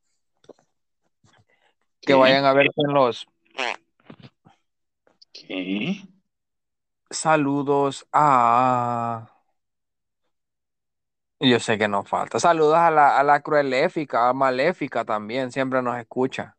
[2.04, 2.14] Que ¿Qué?
[2.14, 3.26] vayan a ver en los
[5.32, 6.02] ¿Qué?
[7.10, 9.28] saludos a.
[11.40, 12.38] Yo sé que nos falta.
[12.40, 16.55] Saludos a la, a la crueléfica, a Maléfica también, siempre nos escucha.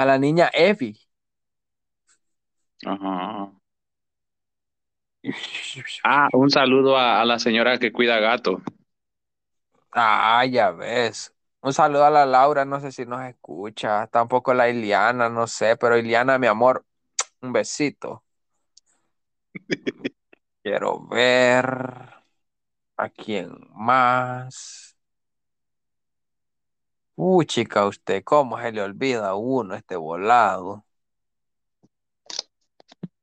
[0.00, 0.92] A la niña Evi.
[2.86, 3.52] Ajá.
[6.04, 8.62] Ah, un saludo a, a la señora que cuida gato.
[9.92, 11.34] Ah, ya ves.
[11.60, 14.06] Un saludo a la Laura, no sé si nos escucha.
[14.08, 16.84] Tampoco la Iliana, no sé, pero Iliana, mi amor,
[17.42, 18.24] un besito.
[20.62, 21.66] Quiero ver
[22.96, 24.85] a quién más.
[27.16, 30.84] Uy, chica, usted, ¿cómo se le olvida a uno este volado?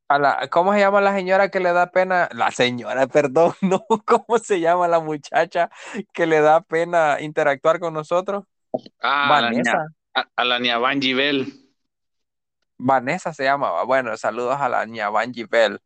[0.07, 2.29] A la, ¿cómo se llama la señora que le da pena?
[2.33, 5.69] La señora, perdón, no, ¿cómo se llama la muchacha
[6.13, 8.43] que le da pena interactuar con nosotros?
[9.01, 9.87] Ah, Vanessa.
[10.13, 11.47] a, a la niña Banji Bell.
[12.77, 13.83] Vanessa se llamaba.
[13.83, 15.79] Bueno, saludos a la niña Banji Bell.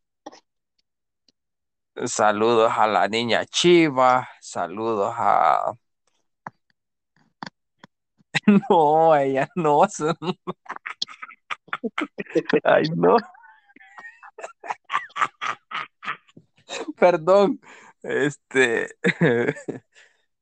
[2.05, 4.27] Saludos a la niña Chiva.
[4.39, 5.73] Saludos a.
[8.69, 9.83] No, ella no.
[12.63, 13.17] Ay, no.
[16.97, 17.59] Perdón.
[18.01, 18.89] Este.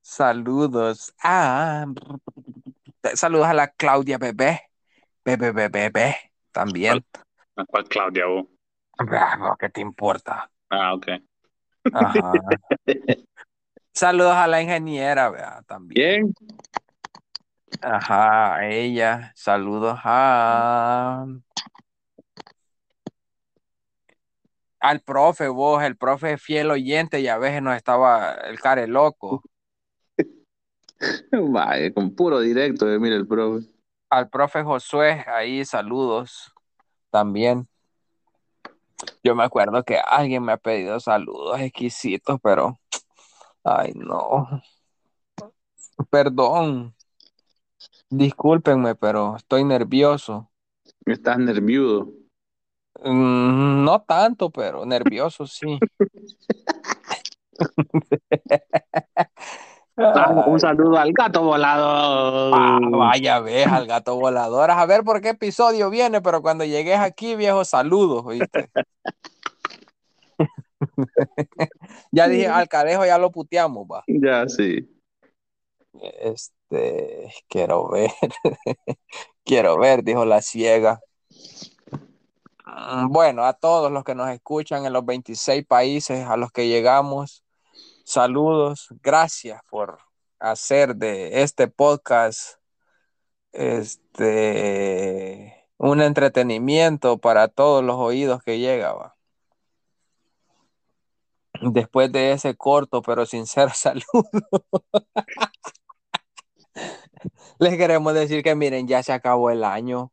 [0.01, 1.85] Saludos a.
[3.13, 4.61] Saludos a la Claudia Bebé.
[5.23, 6.15] Bebé, bebé, bebé.
[6.51, 7.05] También.
[7.67, 8.45] ¿Cuál Claudia vos?
[9.59, 10.49] ¿Qué te importa?
[10.69, 11.07] Ah, ok.
[11.93, 12.33] Ajá.
[13.93, 16.33] Saludos a la ingeniera, vea, también.
[16.33, 16.33] Bien.
[17.81, 19.31] Ajá, a ella.
[19.35, 21.25] Saludos a
[24.85, 29.41] al profe, vos, el profe fiel oyente, y a veces nos estaba el care loco.
[31.31, 33.65] Vaya, con puro directo, eh, mira el profe.
[34.11, 36.53] Al profe Josué, ahí saludos
[37.09, 37.67] también.
[39.23, 42.79] Yo me acuerdo que alguien me ha pedido saludos exquisitos, pero
[43.63, 44.61] ay no.
[46.11, 46.95] Perdón.
[48.09, 50.49] Discúlpenme, pero estoy nervioso.
[51.05, 52.13] Estás nervioso.
[53.03, 55.79] Mm, no tanto, pero nervioso sí.
[59.97, 62.53] Ah, un saludo al gato volado.
[62.53, 64.69] ah, vaya vez al gato volador.
[64.69, 68.69] A ver por qué episodio viene, pero cuando llegues aquí, viejo, saludos, ¿oíste?
[72.11, 74.03] Ya dije, al cadejo ya lo puteamos, va.
[74.07, 74.87] Ya, sí.
[76.21, 76.53] Este,
[77.49, 78.11] quiero ver.
[79.45, 80.99] Quiero ver, dijo la ciega.
[82.65, 86.67] Mm, Bueno, a todos los que nos escuchan en los 26 países a los que
[86.67, 87.43] llegamos,
[88.03, 88.87] saludos.
[89.03, 89.99] Gracias por
[90.39, 92.57] hacer de este podcast
[93.53, 99.15] este un entretenimiento para todos los oídos que llega, va.
[101.61, 104.03] Después de ese corto pero sincero saludo.
[107.59, 110.11] Les queremos decir que miren, ya se acabó el año.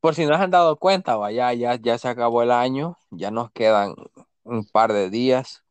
[0.00, 3.30] Por si no se han dado cuenta, vaya, ya, ya se acabó el año, ya
[3.30, 3.94] nos quedan
[4.42, 5.62] un par de días.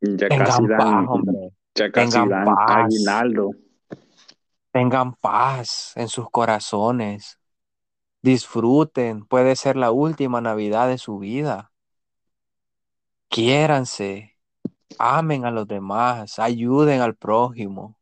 [0.00, 1.50] Ya Tengan casi paz, dan, hombre.
[1.74, 2.84] ya casi Tengan dan paz.
[2.84, 3.50] aguinaldo.
[4.70, 7.40] Tengan paz en sus corazones.
[8.22, 9.24] Disfruten.
[9.26, 11.72] Puede ser la última Navidad de su vida.
[13.28, 14.36] Quiéranse.
[14.98, 16.38] Amen a los demás.
[16.38, 17.97] Ayuden al prójimo.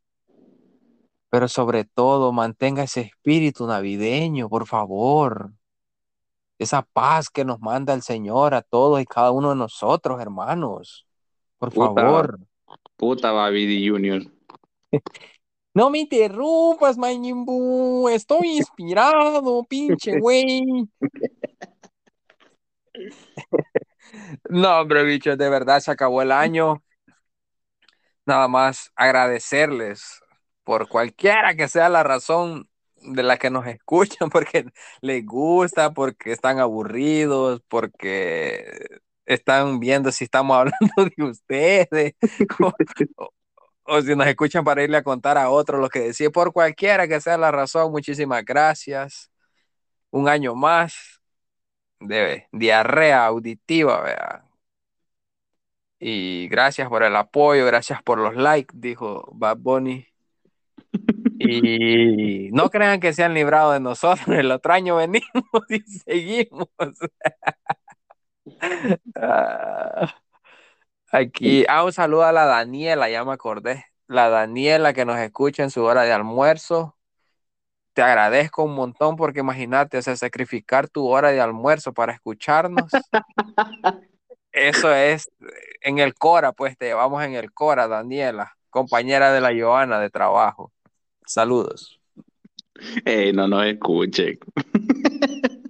[1.29, 5.53] Pero sobre todo, mantenga ese espíritu navideño, por favor.
[6.59, 11.07] Esa paz que nos manda el Señor a todos y cada uno de nosotros, hermanos.
[11.59, 12.01] Por Puta.
[12.01, 12.39] favor.
[12.97, 14.23] Puta Babidi Junior.
[15.75, 18.09] No me interrumpas, Mayimbu.
[18.09, 20.63] Estoy inspirado, pinche güey.
[24.49, 26.83] No, hombre, bichos, de verdad se acabó el año.
[28.25, 30.23] Nada más agradecerles
[30.67, 34.67] por cualquiera que sea la razón de la que nos escuchan, porque
[35.01, 42.15] les gusta, porque están aburridos, porque están viendo si estamos hablando de ustedes,
[43.85, 47.09] o, si nos escuchan para irle a contar a otros lo que decía, por cualquiera
[47.09, 49.31] que sea la razón, muchísimas gracias.
[50.11, 51.21] Un año más
[52.01, 54.45] de diarrea auditiva, vea.
[55.99, 60.16] Y gracias por el apoyo, gracias por los likes, dijo Bad Bunny.
[61.39, 65.25] Y no crean que se han librado de nosotros, el otro año venimos
[65.69, 66.69] y seguimos.
[69.15, 70.15] Ah,
[71.13, 73.85] Aquí, ah, un saludo a la Daniela, ya me acordé.
[74.09, 76.97] La Daniela que nos escucha en su hora de almuerzo.
[77.95, 82.91] Te agradezco un montón porque imagínate, o sea, sacrificar tu hora de almuerzo para escucharnos.
[84.53, 85.31] Eso es
[85.83, 90.11] en el Cora, pues te llevamos en el Cora, Daniela, compañera de la Joana de
[90.11, 90.71] trabajo.
[91.25, 91.99] Saludos.
[93.07, 94.39] Ey, no nos escuchen.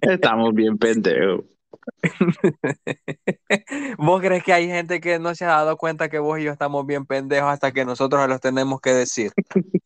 [0.00, 1.44] Estamos bien pendejos.
[3.98, 6.52] ¿Vos crees que hay gente que no se ha dado cuenta que vos y yo
[6.52, 9.32] estamos bien pendejos hasta que nosotros los tenemos que decir?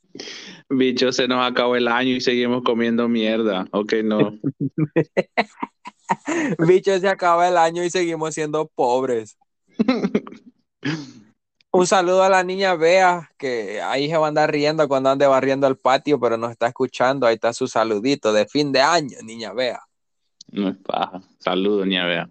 [0.69, 3.67] Bicho, se nos acabó el año y seguimos comiendo mierda.
[3.73, 4.39] Ok, no.
[6.59, 9.39] Bicho, se acaba el año y seguimos siendo pobres.
[11.73, 15.27] Un saludo a la niña Bea, que ahí se va a andar riendo cuando ande
[15.27, 17.27] barriendo el patio, pero nos está escuchando.
[17.27, 19.81] Ahí está su saludito de fin de año, niña Bea.
[20.51, 21.23] No es paja.
[21.39, 22.29] Saludos, ni a ver.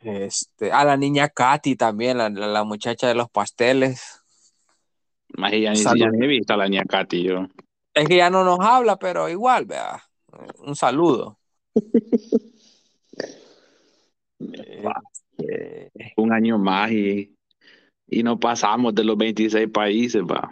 [0.00, 4.20] Este, a la niña Katy también, la, la- la muchacha de los pasteles.
[5.36, 6.00] Más ya ni, Salud.
[6.00, 7.46] ya ni he visto a la niña Katy yo.
[7.94, 10.02] Es que ya no nos habla, pero igual, vea.
[10.58, 11.38] Un saludo.
[15.48, 17.34] Este, Un año más y,
[18.06, 20.50] y no pasamos de los 26 países, va.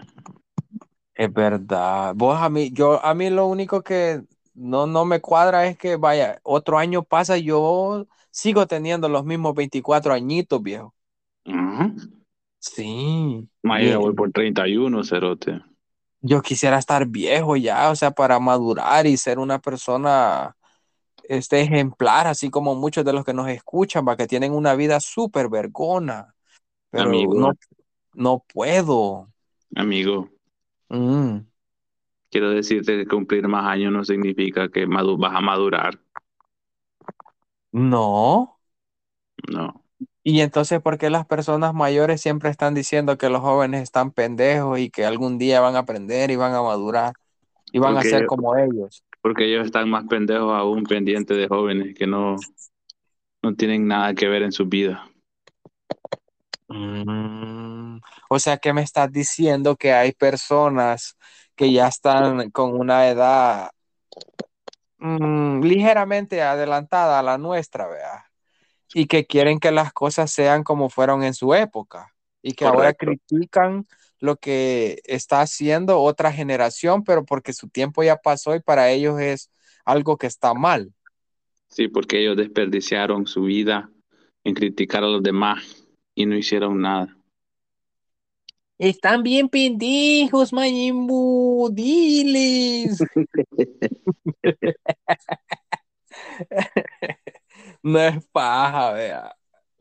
[1.15, 2.15] Es verdad.
[2.17, 4.23] Vos a mí, yo, a mí lo único que
[4.55, 9.25] no, no me cuadra es que, vaya, otro año pasa y yo sigo teniendo los
[9.25, 10.95] mismos 24 añitos, viejo.
[12.59, 13.49] Sí.
[13.63, 15.61] Voy por 31, cerote.
[16.23, 20.57] Yo quisiera estar viejo ya, o sea, para madurar y ser una persona
[21.39, 25.01] este ejemplar, así como muchos de los que nos escuchan, para que tienen una vida
[25.01, 26.35] súper vergona.
[26.91, 27.35] Pero Amigo.
[27.35, 27.53] no,
[28.15, 29.33] no puedo.
[29.77, 30.31] Amigo,
[30.91, 31.47] Mm.
[32.31, 35.99] quiero decirte que cumplir más años no significa que vas a madurar.
[37.73, 38.59] No.
[39.49, 39.83] No.
[40.23, 44.79] Y entonces, ¿por qué las personas mayores siempre están diciendo que los jóvenes están pendejos
[44.79, 47.15] y que algún día van a aprender y van a madurar
[47.73, 49.05] y van Porque a ser como ellos?
[49.23, 52.37] Porque ellos están más pendejos aún pendientes de jóvenes que no,
[53.43, 55.07] no tienen nada que ver en su vida.
[56.69, 57.99] Mm,
[58.29, 61.17] O sea, que me estás diciendo que hay personas
[61.57, 63.71] que ya están con una edad
[64.99, 68.31] mm, ligeramente adelantada a la nuestra, vea,
[68.95, 72.95] y que quieren que las cosas sean como fueron en su época y que ahora
[72.95, 73.87] critican
[74.21, 79.19] lo que está haciendo otra generación, pero porque su tiempo ya pasó y para ellos
[79.21, 79.51] es
[79.85, 80.93] algo que está mal.
[81.69, 83.91] Sí, porque ellos desperdiciaron su vida
[84.45, 87.17] en criticar a los demás y no hicieron nada.
[88.79, 92.99] Están bien pendejos, Mayimbu, diles.
[97.83, 99.37] No es paja, vea.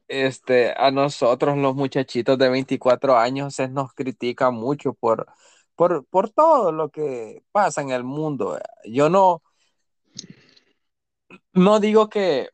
[0.10, 5.28] Este, a nosotros los muchachitos de 24 años nos critica mucho por,
[5.76, 8.60] por, por todo lo que pasa en el mundo.
[8.86, 9.44] Yo no,
[11.54, 12.50] no digo que,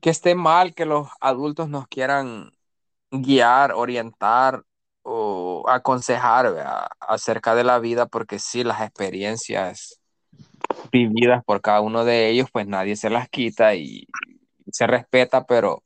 [0.00, 2.52] que esté mal que los adultos nos quieran
[3.10, 4.62] guiar, orientar
[5.02, 6.46] o aconsejar
[7.00, 10.00] acerca de la vida, porque sí, las experiencias
[10.92, 14.06] vividas por cada uno de ellos, pues nadie se las quita y
[14.72, 15.82] se respeta, pero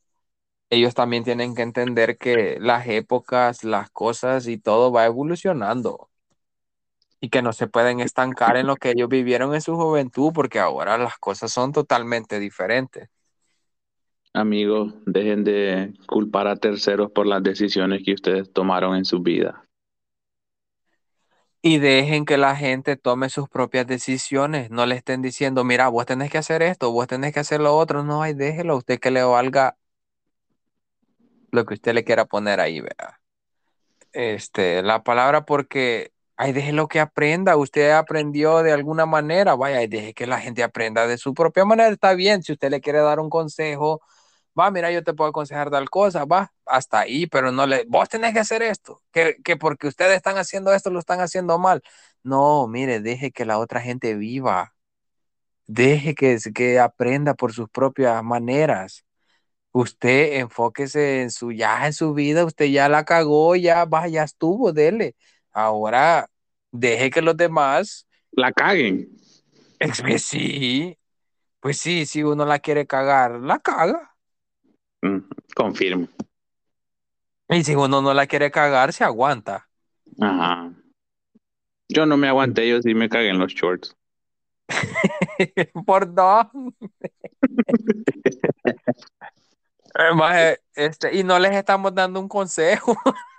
[0.69, 6.09] ellos también tienen que entender que las épocas, las cosas y todo va evolucionando
[7.19, 10.59] y que no se pueden estancar en lo que ellos vivieron en su juventud, porque
[10.59, 13.09] ahora las cosas son totalmente diferentes.
[14.33, 19.66] Amigos, dejen de culpar a terceros por las decisiones que ustedes tomaron en su vida.
[21.61, 24.69] Y dejen que la gente tome sus propias decisiones.
[24.69, 27.75] No le estén diciendo, mira, vos tenés que hacer esto, vos tenés que hacer lo
[27.75, 28.03] otro.
[28.03, 29.75] No, ay, déjelo usted que le valga
[31.51, 33.19] lo que usted le quiera poner ahí, vea.
[34.13, 37.57] Este, la palabra porque, ay, déjelo que aprenda.
[37.57, 41.89] Usted aprendió de alguna manera, vaya, deje que la gente aprenda de su propia manera.
[41.89, 44.01] Está bien, si usted le quiere dar un consejo,
[44.57, 48.09] va, mira, yo te puedo aconsejar tal cosa, va, hasta ahí, pero no le, vos
[48.09, 51.81] tenés que hacer esto, que, que porque ustedes están haciendo esto, lo están haciendo mal.
[52.23, 54.75] No, mire, deje que la otra gente viva,
[55.67, 59.05] deje que, que aprenda por sus propias maneras.
[59.71, 64.23] Usted enfóquese en su, ya en su vida, usted ya la cagó, ya va, ya
[64.23, 65.15] estuvo, dele.
[65.51, 66.29] Ahora,
[66.71, 69.09] deje que los demás La caguen.
[70.01, 70.97] pues sí,
[71.59, 74.16] pues sí, si uno la quiere cagar, la caga.
[75.01, 75.19] Mm,
[75.55, 76.07] confirmo.
[77.49, 79.67] Y si uno no la quiere cagar, se aguanta.
[80.19, 80.71] Ajá.
[81.89, 83.95] Yo no me aguanté, yo sí me cagué en los shorts.
[85.85, 86.47] Por dos.
[89.99, 92.95] Eh, maje, este, y no les estamos dando un consejo.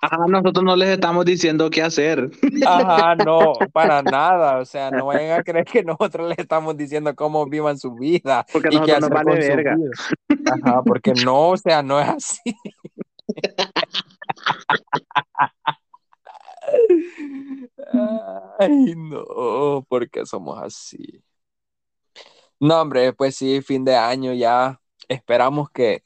[0.00, 2.30] Ajá, nosotros no les estamos diciendo qué hacer.
[2.66, 4.58] Ajá, no, para nada.
[4.58, 8.46] O sea, no vayan a creer que nosotros les estamos diciendo cómo vivan su vida.
[8.52, 9.76] Porque y qué hacer vale con su verga.
[9.76, 9.90] vida.
[10.62, 12.54] Ajá, porque no, o sea, no es así.
[18.58, 21.22] Ay, no, porque somos así.
[22.60, 24.80] No, hombre, pues sí, fin de año ya.
[25.08, 26.02] Esperamos que,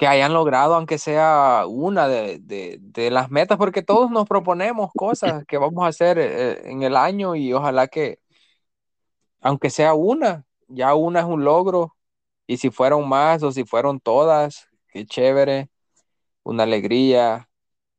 [0.00, 4.90] que hayan logrado, aunque sea una de, de- de las metas, porque todos nos proponemos
[4.96, 8.18] cosas que vamos a hacer eh, en el año y ojalá que,
[9.40, 11.96] aunque sea una, ya una es un logro.
[12.46, 15.70] Y si fueron más o si fueron todas, qué chévere,
[16.44, 17.48] una alegría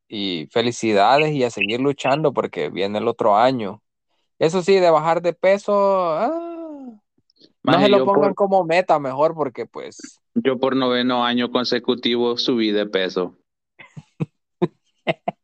[0.10, 3.84] y felicidades y a seguir luchando porque viene el otro año.
[4.40, 5.74] Eso sí, de bajar de peso,
[6.14, 6.32] ah,
[7.64, 12.38] no se lo pongan por- como meta mejor porque pues Yo por noveno año consecutivo
[12.38, 13.36] subí de peso.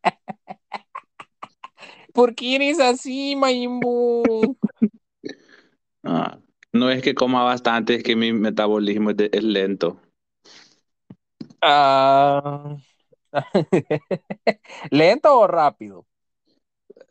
[2.14, 4.58] ¿por qué eres así, Mayimbu?
[6.04, 6.40] Ah,
[6.74, 10.02] no es que coma bastante, es que mi metabolismo es, de- es lento.
[11.62, 12.78] Ah,
[14.92, 16.06] ¿Lento o rápido?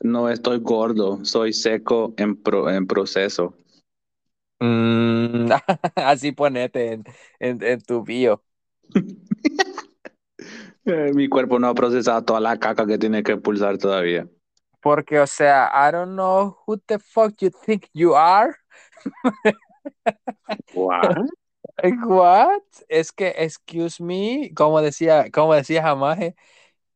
[0.01, 3.59] No estoy gordo, soy seco en, pro- en proceso.
[4.61, 5.49] Mm,
[5.97, 7.05] así ponete en,
[7.41, 8.43] en- en tu bio.
[10.85, 14.29] Eh, Mi cuerpo no ha procesado toda la caca que tiene que expulsar todavía.
[14.81, 18.57] Porque, o sea, I don't know who the fuck you think you are.
[20.73, 21.27] What?
[21.83, 22.63] What?
[22.89, 26.35] Es que, excuse me, como decía, como decía Jamaje,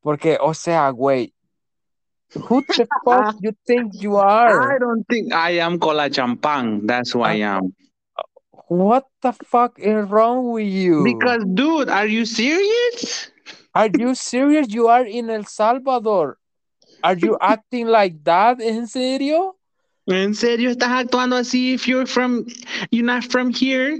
[0.00, 1.34] porque, o sea, güey,
[2.34, 4.72] who the fuck you think you are?
[4.74, 6.86] I don't think I am cola champán.
[6.86, 7.74] That's who I uh, am.
[8.68, 11.02] What the fuck is wrong with you?
[11.02, 13.30] Because, dude, are you serious?
[13.74, 14.70] Are you serious?
[14.70, 16.38] You are in El Salvador.
[17.02, 18.60] Are you acting like that?
[18.60, 19.56] ¿En serio?
[20.06, 22.46] ¿En serio estás actuando así if you're from,
[22.90, 23.98] you're not from here?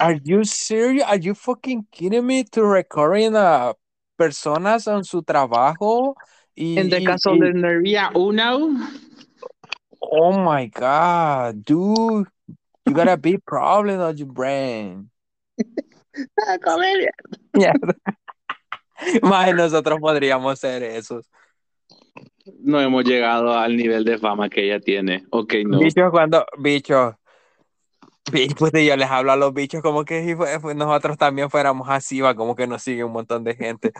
[0.00, 1.04] Are you serious?
[1.04, 3.74] Are you fucking kidding me to recording a
[4.18, 6.16] personas en su trabajo?
[6.54, 8.76] Y, En the y- caso y- de Nervia Uno?
[10.00, 12.26] oh my god, dude,
[12.84, 15.08] you got a big problem on your brain.
[17.52, 17.94] Mierda.
[19.22, 21.30] Más nosotros podríamos ser esos.
[22.60, 25.24] No hemos llegado al nivel de fama que ella tiene.
[25.30, 25.78] Ok, no.
[25.78, 27.14] Bichos cuando, bichos,
[28.32, 31.50] bi- pues yo les hablo a los bichos como que si fue- fue- nosotros también
[31.50, 33.92] fuéramos así, va, como que nos sigue un montón de gente.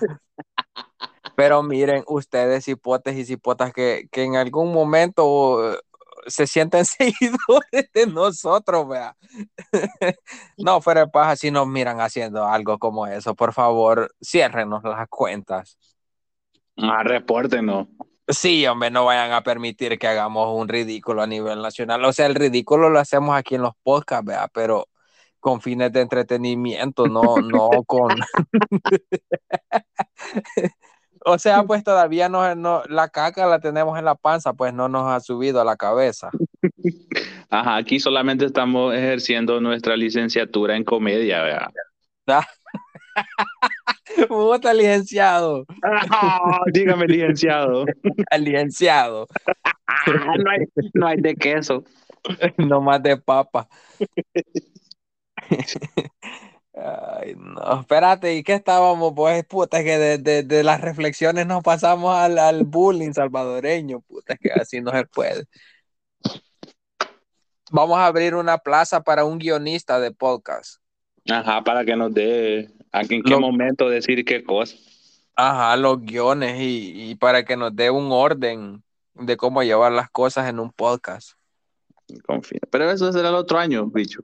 [1.36, 5.78] Pero miren, ustedes hipotes y hipotas que, que en algún momento eh,
[6.26, 9.16] se sienten seguidores de nosotros, vea.
[10.58, 15.08] No, fuera de paja, si nos miran haciendo algo como eso, por favor, ciérrenos las
[15.08, 15.78] cuentas.
[16.76, 17.86] Ah, repórtenos.
[18.28, 22.04] Sí, hombre, no vayan a permitir que hagamos un ridículo a nivel nacional.
[22.04, 24.86] O sea, el ridículo lo hacemos aquí en los podcasts, vea, pero
[25.40, 28.10] con fines de entretenimiento, no, no con...
[31.24, 34.88] o sea, pues todavía no, no, la caca la tenemos en la panza, pues no
[34.88, 36.30] nos ha subido a la cabeza.
[37.48, 41.72] Ajá, aquí solamente estamos ejerciendo nuestra licenciatura en comedia, ¿verdad?
[44.28, 45.66] Puta, licenciado.
[45.82, 47.84] Ah, dígame, licenciado.
[48.38, 49.26] Licenciado.
[50.06, 50.60] no, hay,
[50.94, 51.84] no hay de queso.
[52.56, 53.68] No más de papa.
[56.80, 59.12] Ay, no, espérate, ¿y qué estábamos?
[59.16, 64.36] Pues, puta, que de, de, de las reflexiones nos pasamos al, al bullying salvadoreño, puta,
[64.36, 65.44] que así no se puede.
[67.72, 70.80] Vamos a abrir una plaza para un guionista de podcast.
[71.28, 74.76] Ajá, para que nos dé en qué Lo- momento decir qué cosa.
[75.36, 78.82] Ajá, los guiones y, y para que nos dé un orden
[79.14, 81.32] de cómo llevar las cosas en un podcast.
[82.26, 82.60] Confía.
[82.70, 84.20] Pero eso será el otro año, bicho.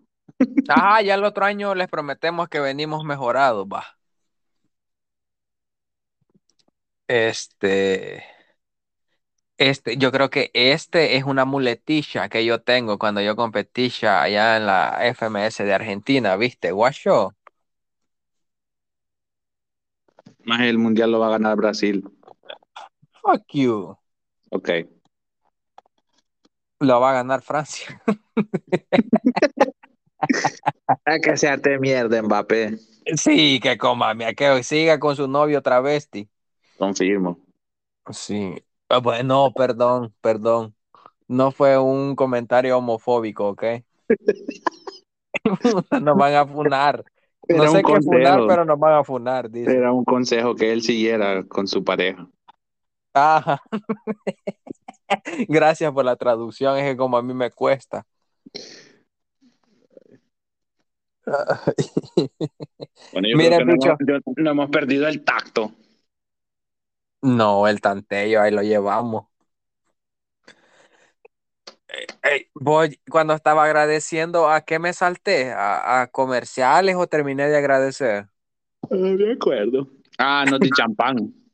[0.69, 3.85] Ajá, ya el otro año les prometemos que venimos mejorados, va.
[7.07, 8.25] Este,
[9.59, 14.57] este, yo creo que este es una muletilla que yo tengo cuando yo competía allá
[14.57, 16.73] en la FMS de Argentina, ¿viste?
[16.73, 17.35] Guacho.
[20.45, 22.05] Más el mundial lo va a ganar Brasil.
[23.23, 23.97] Fuck you.
[24.51, 24.71] Ok.
[26.81, 28.03] Lo va a ganar Francia.
[31.07, 32.79] A que se arte mierda, Mbappé.
[33.17, 36.29] Sí, que coma, que siga con su novio travesti.
[36.77, 37.39] Confirmo.
[38.11, 38.55] Sí.
[38.89, 40.75] Ah, Bueno, perdón, perdón.
[41.27, 43.65] No fue un comentario homofóbico, ¿ok?
[46.03, 47.05] Nos van a funar.
[47.49, 49.77] No sé qué funar, pero nos van a funar, dice.
[49.77, 52.27] Era un consejo que él siguiera con su pareja.
[53.13, 53.61] Ajá.
[55.49, 58.05] Gracias por la traducción, es que como a mí me cuesta.
[63.13, 65.73] Bueno, yo Mira, creo que no hemos, yo- no hemos perdido el tacto.
[67.23, 69.27] No, el tanteo, ahí lo llevamos.
[72.25, 75.53] Ey, voy, cuando estaba agradeciendo, ¿a qué me salté?
[75.53, 78.29] ¿A, a comerciales o terminé de agradecer?
[78.91, 79.89] No me acuerdo.
[80.19, 81.17] Ah, no de champán.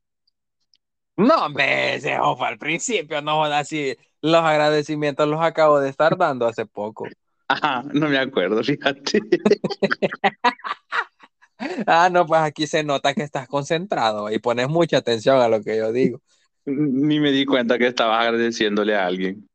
[1.17, 3.95] No, hombre, ese fue al principio, no jodas, así.
[4.23, 7.07] Los agradecimientos los acabo de estar dando hace poco.
[7.49, 9.21] Ajá, no me acuerdo, fíjate.
[11.87, 15.63] Ah, no, pues aquí se nota que estás concentrado y pones mucha atención a lo
[15.63, 16.21] que yo digo.
[16.65, 19.47] Ni me di cuenta que estabas agradeciéndole a alguien.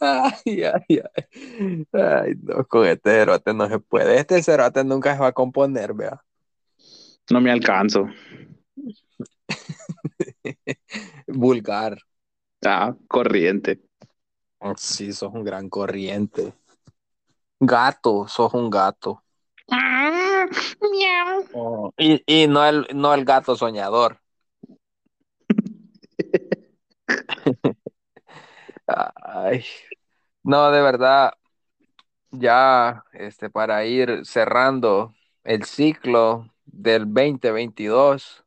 [0.00, 1.86] Ay, ay, ay.
[1.92, 4.18] Ay, no, con este cerote no se puede.
[4.18, 6.22] Este cerote nunca se va a componer, vea.
[7.30, 8.06] No me alcanzo.
[11.26, 11.98] Vulgar.
[12.64, 13.80] Ah, corriente.
[14.76, 16.54] Sí, sos un gran corriente.
[17.58, 19.22] Gato, sos un gato.
[19.70, 20.46] Ah,
[20.80, 21.92] miau.
[21.96, 24.21] Y, y no el, no el gato soñador.
[28.86, 29.64] Ay,
[30.42, 31.32] no, de verdad,
[32.30, 38.44] ya este, para ir cerrando el ciclo del 2022,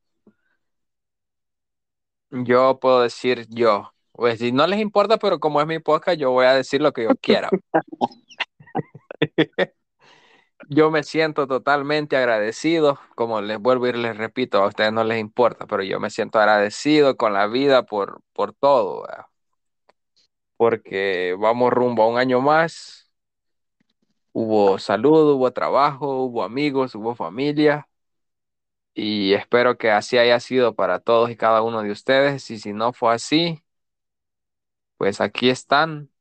[2.32, 3.92] yo puedo decir yo.
[4.12, 6.94] Pues si no les importa, pero como es mi podcast, yo voy a decir lo
[6.94, 7.50] que yo quiera.
[10.70, 15.20] Yo me siento totalmente agradecido, como les vuelvo y les repito, a ustedes no les
[15.20, 19.06] importa, pero yo me siento agradecido con la vida por, por todo,
[20.58, 23.10] porque vamos rumbo a un año más.
[24.34, 27.88] Hubo salud, hubo trabajo, hubo amigos, hubo familia.
[28.94, 32.50] Y espero que así haya sido para todos y cada uno de ustedes.
[32.52, 33.62] Y si no fue así,
[34.98, 36.12] pues aquí están,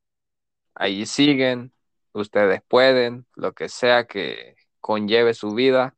[0.75, 1.73] ahí siguen,
[2.15, 5.95] ustedes pueden, lo que sea que conlleve su vida,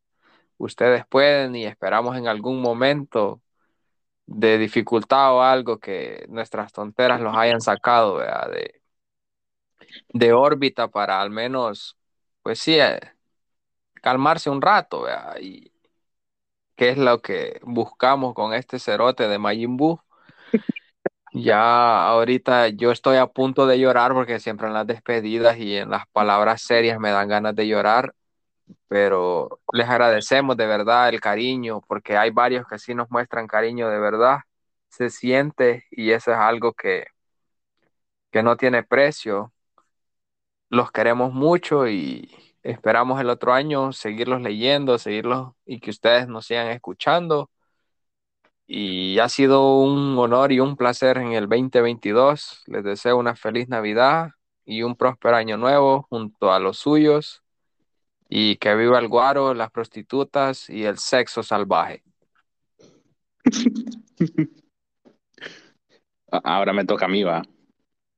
[0.58, 3.42] ustedes pueden y esperamos en algún momento
[4.26, 8.80] de dificultad o algo que nuestras tonteras los hayan sacado de,
[10.12, 11.96] de órbita para al menos,
[12.42, 13.00] pues sí, eh,
[14.02, 15.06] calmarse un rato.
[15.40, 15.72] Y
[16.76, 19.76] qué es lo que buscamos con este cerote de Majin.
[21.32, 25.90] Ya ahorita yo estoy a punto de llorar porque siempre en las despedidas y en
[25.90, 28.14] las palabras serias me dan ganas de llorar,
[28.88, 33.88] pero les agradecemos de verdad el cariño porque hay varios que sí nos muestran cariño
[33.90, 34.40] de verdad,
[34.88, 37.06] se siente y eso es algo que,
[38.30, 39.52] que no tiene precio.
[40.70, 42.30] Los queremos mucho y
[42.62, 47.50] esperamos el otro año seguirlos leyendo, seguirlos y que ustedes nos sigan escuchando.
[48.70, 52.64] Y ha sido un honor y un placer en el 2022.
[52.66, 54.32] Les deseo una feliz Navidad
[54.66, 57.42] y un próspero año nuevo junto a los suyos
[58.28, 62.02] y que viva el guaro, las prostitutas y el sexo salvaje.
[66.30, 67.42] Ahora me toca a mí, va.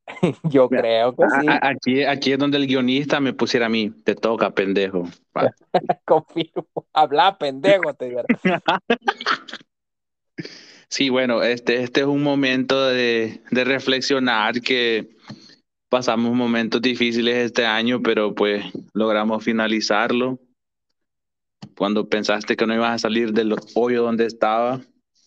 [0.50, 1.46] Yo creo que sí.
[1.62, 3.90] Aquí, aquí es donde el guionista me pusiera a mí.
[3.90, 5.04] Te toca, pendejo.
[6.04, 6.66] Confirmo.
[6.92, 8.22] Habla, pendejo, te digo.
[10.88, 15.16] Sí, bueno, este, este es un momento de, de reflexionar que
[15.88, 18.64] pasamos momentos difíciles este año, pero pues
[18.94, 20.40] logramos finalizarlo.
[21.76, 24.80] Cuando pensaste que no ibas a salir del hoyo donde estaba,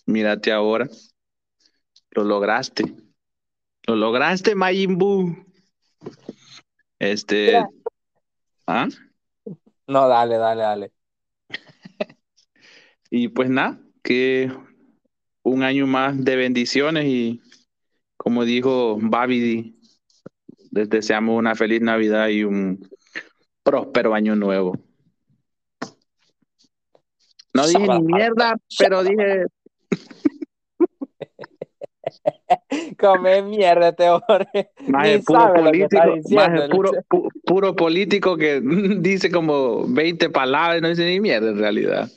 [0.05, 0.87] mírate ahora.
[2.11, 2.83] Lo lograste.
[3.87, 5.45] Lo lograste, Majin Buu.
[6.99, 7.47] Este.
[7.47, 7.69] Mira.
[8.67, 8.87] ¿Ah?
[9.87, 10.91] No, dale, dale, dale.
[13.15, 14.51] Y pues nada, que
[15.43, 17.41] un año más de bendiciones y
[18.17, 19.75] como dijo Babidi,
[20.71, 22.87] les deseamos una feliz Navidad y un
[23.63, 24.77] próspero año nuevo.
[27.53, 29.45] No dije ni mierda, pero dije
[32.99, 34.71] Come mierda este hombre.
[34.87, 36.01] Maje, Ni puro político,
[36.71, 38.61] puro, pu- puro político que
[38.99, 42.09] dice como 20 palabras y no dice ni mierda en realidad.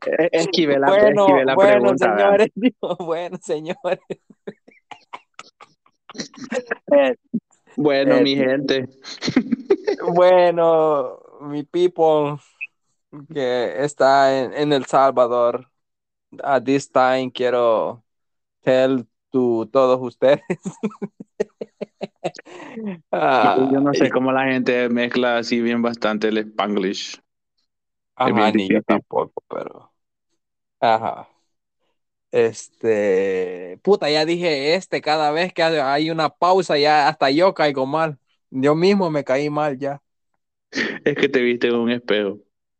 [0.32, 2.16] Esquive la, bueno, esquive la bueno, pregunta.
[2.16, 2.48] señores.
[2.54, 4.00] digo, bueno, señores.
[7.74, 8.86] Bueno, mi gente.
[10.14, 12.36] Bueno, mi people
[13.32, 15.70] que está en, en El Salvador,
[16.42, 18.04] at this time quiero
[18.62, 20.40] tell to todos ustedes.
[23.10, 27.21] Ah, Yo no sé cómo la gente mezcla así bien bastante el Spanglish.
[28.16, 29.92] Ajá, ni yo tampoco, pero.
[30.80, 31.28] Ajá.
[32.30, 33.78] Este.
[33.82, 38.18] Puta, ya dije este, cada vez que hay una pausa, ya hasta yo caigo mal.
[38.50, 40.02] Yo mismo me caí mal ya.
[41.04, 42.38] Es que te viste en un espejo.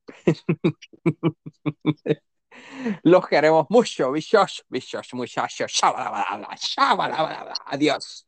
[3.03, 5.81] Los queremos mucho, bichos, bichos, muchachos.
[7.67, 8.27] Adiós.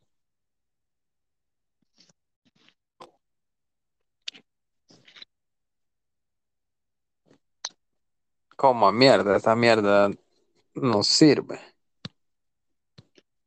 [8.56, 10.10] Como mierda, esta mierda
[10.74, 11.60] no sirve.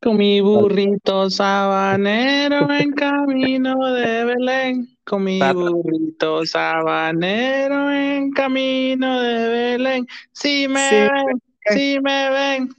[0.01, 4.97] Con mi burrito sabanero en camino de Belén.
[5.05, 10.07] Con mi burrito sabanero en camino de Belén.
[10.33, 11.09] Si me Sí.
[11.09, 11.41] ven,
[11.73, 12.69] si me ven.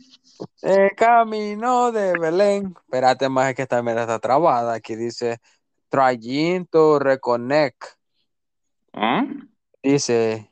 [0.62, 2.74] El camino de Belén.
[2.84, 4.74] Espérate más es que esta mierda está trabada.
[4.74, 5.38] Aquí dice
[5.90, 7.82] trying to reconnect.
[8.92, 9.24] ¿Ah?
[9.82, 10.50] Dice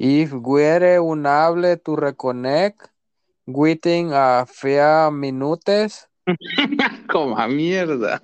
[0.00, 2.88] if we're unable to reconnect
[3.46, 6.06] within a few minutes,
[7.08, 8.20] Como a mierda.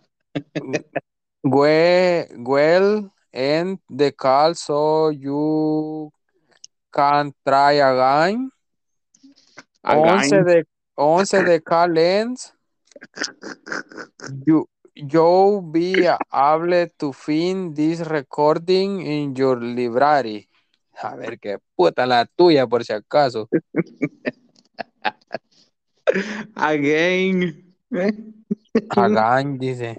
[1.42, 6.10] we will end the call so you
[6.92, 8.50] can try again.
[9.84, 10.44] Once Again.
[10.48, 10.64] the
[10.96, 12.52] once the call ends,
[14.46, 20.48] you you'll be able to find this recording in your library.
[21.02, 23.48] A ver qué puta la tuya por si acaso.
[26.56, 27.74] Again.
[28.90, 29.96] Again, dice.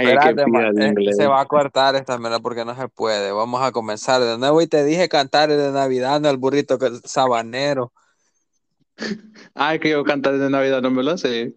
[0.00, 3.32] Qué Espérate, ma- eh, se va a cortar esta mierda porque no se puede.
[3.32, 6.90] Vamos a comenzar de nuevo y te dije cantar de Navidad, no el burrito que
[7.04, 7.92] sabanero.
[9.54, 11.54] Ay, que yo cantar de Navidad no me lo sé.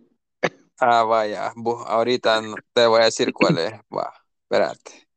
[0.80, 1.54] Ah, vaya,
[1.88, 2.42] ahorita
[2.74, 3.72] te voy a decir cuál es.
[3.96, 5.08] Va, espérate.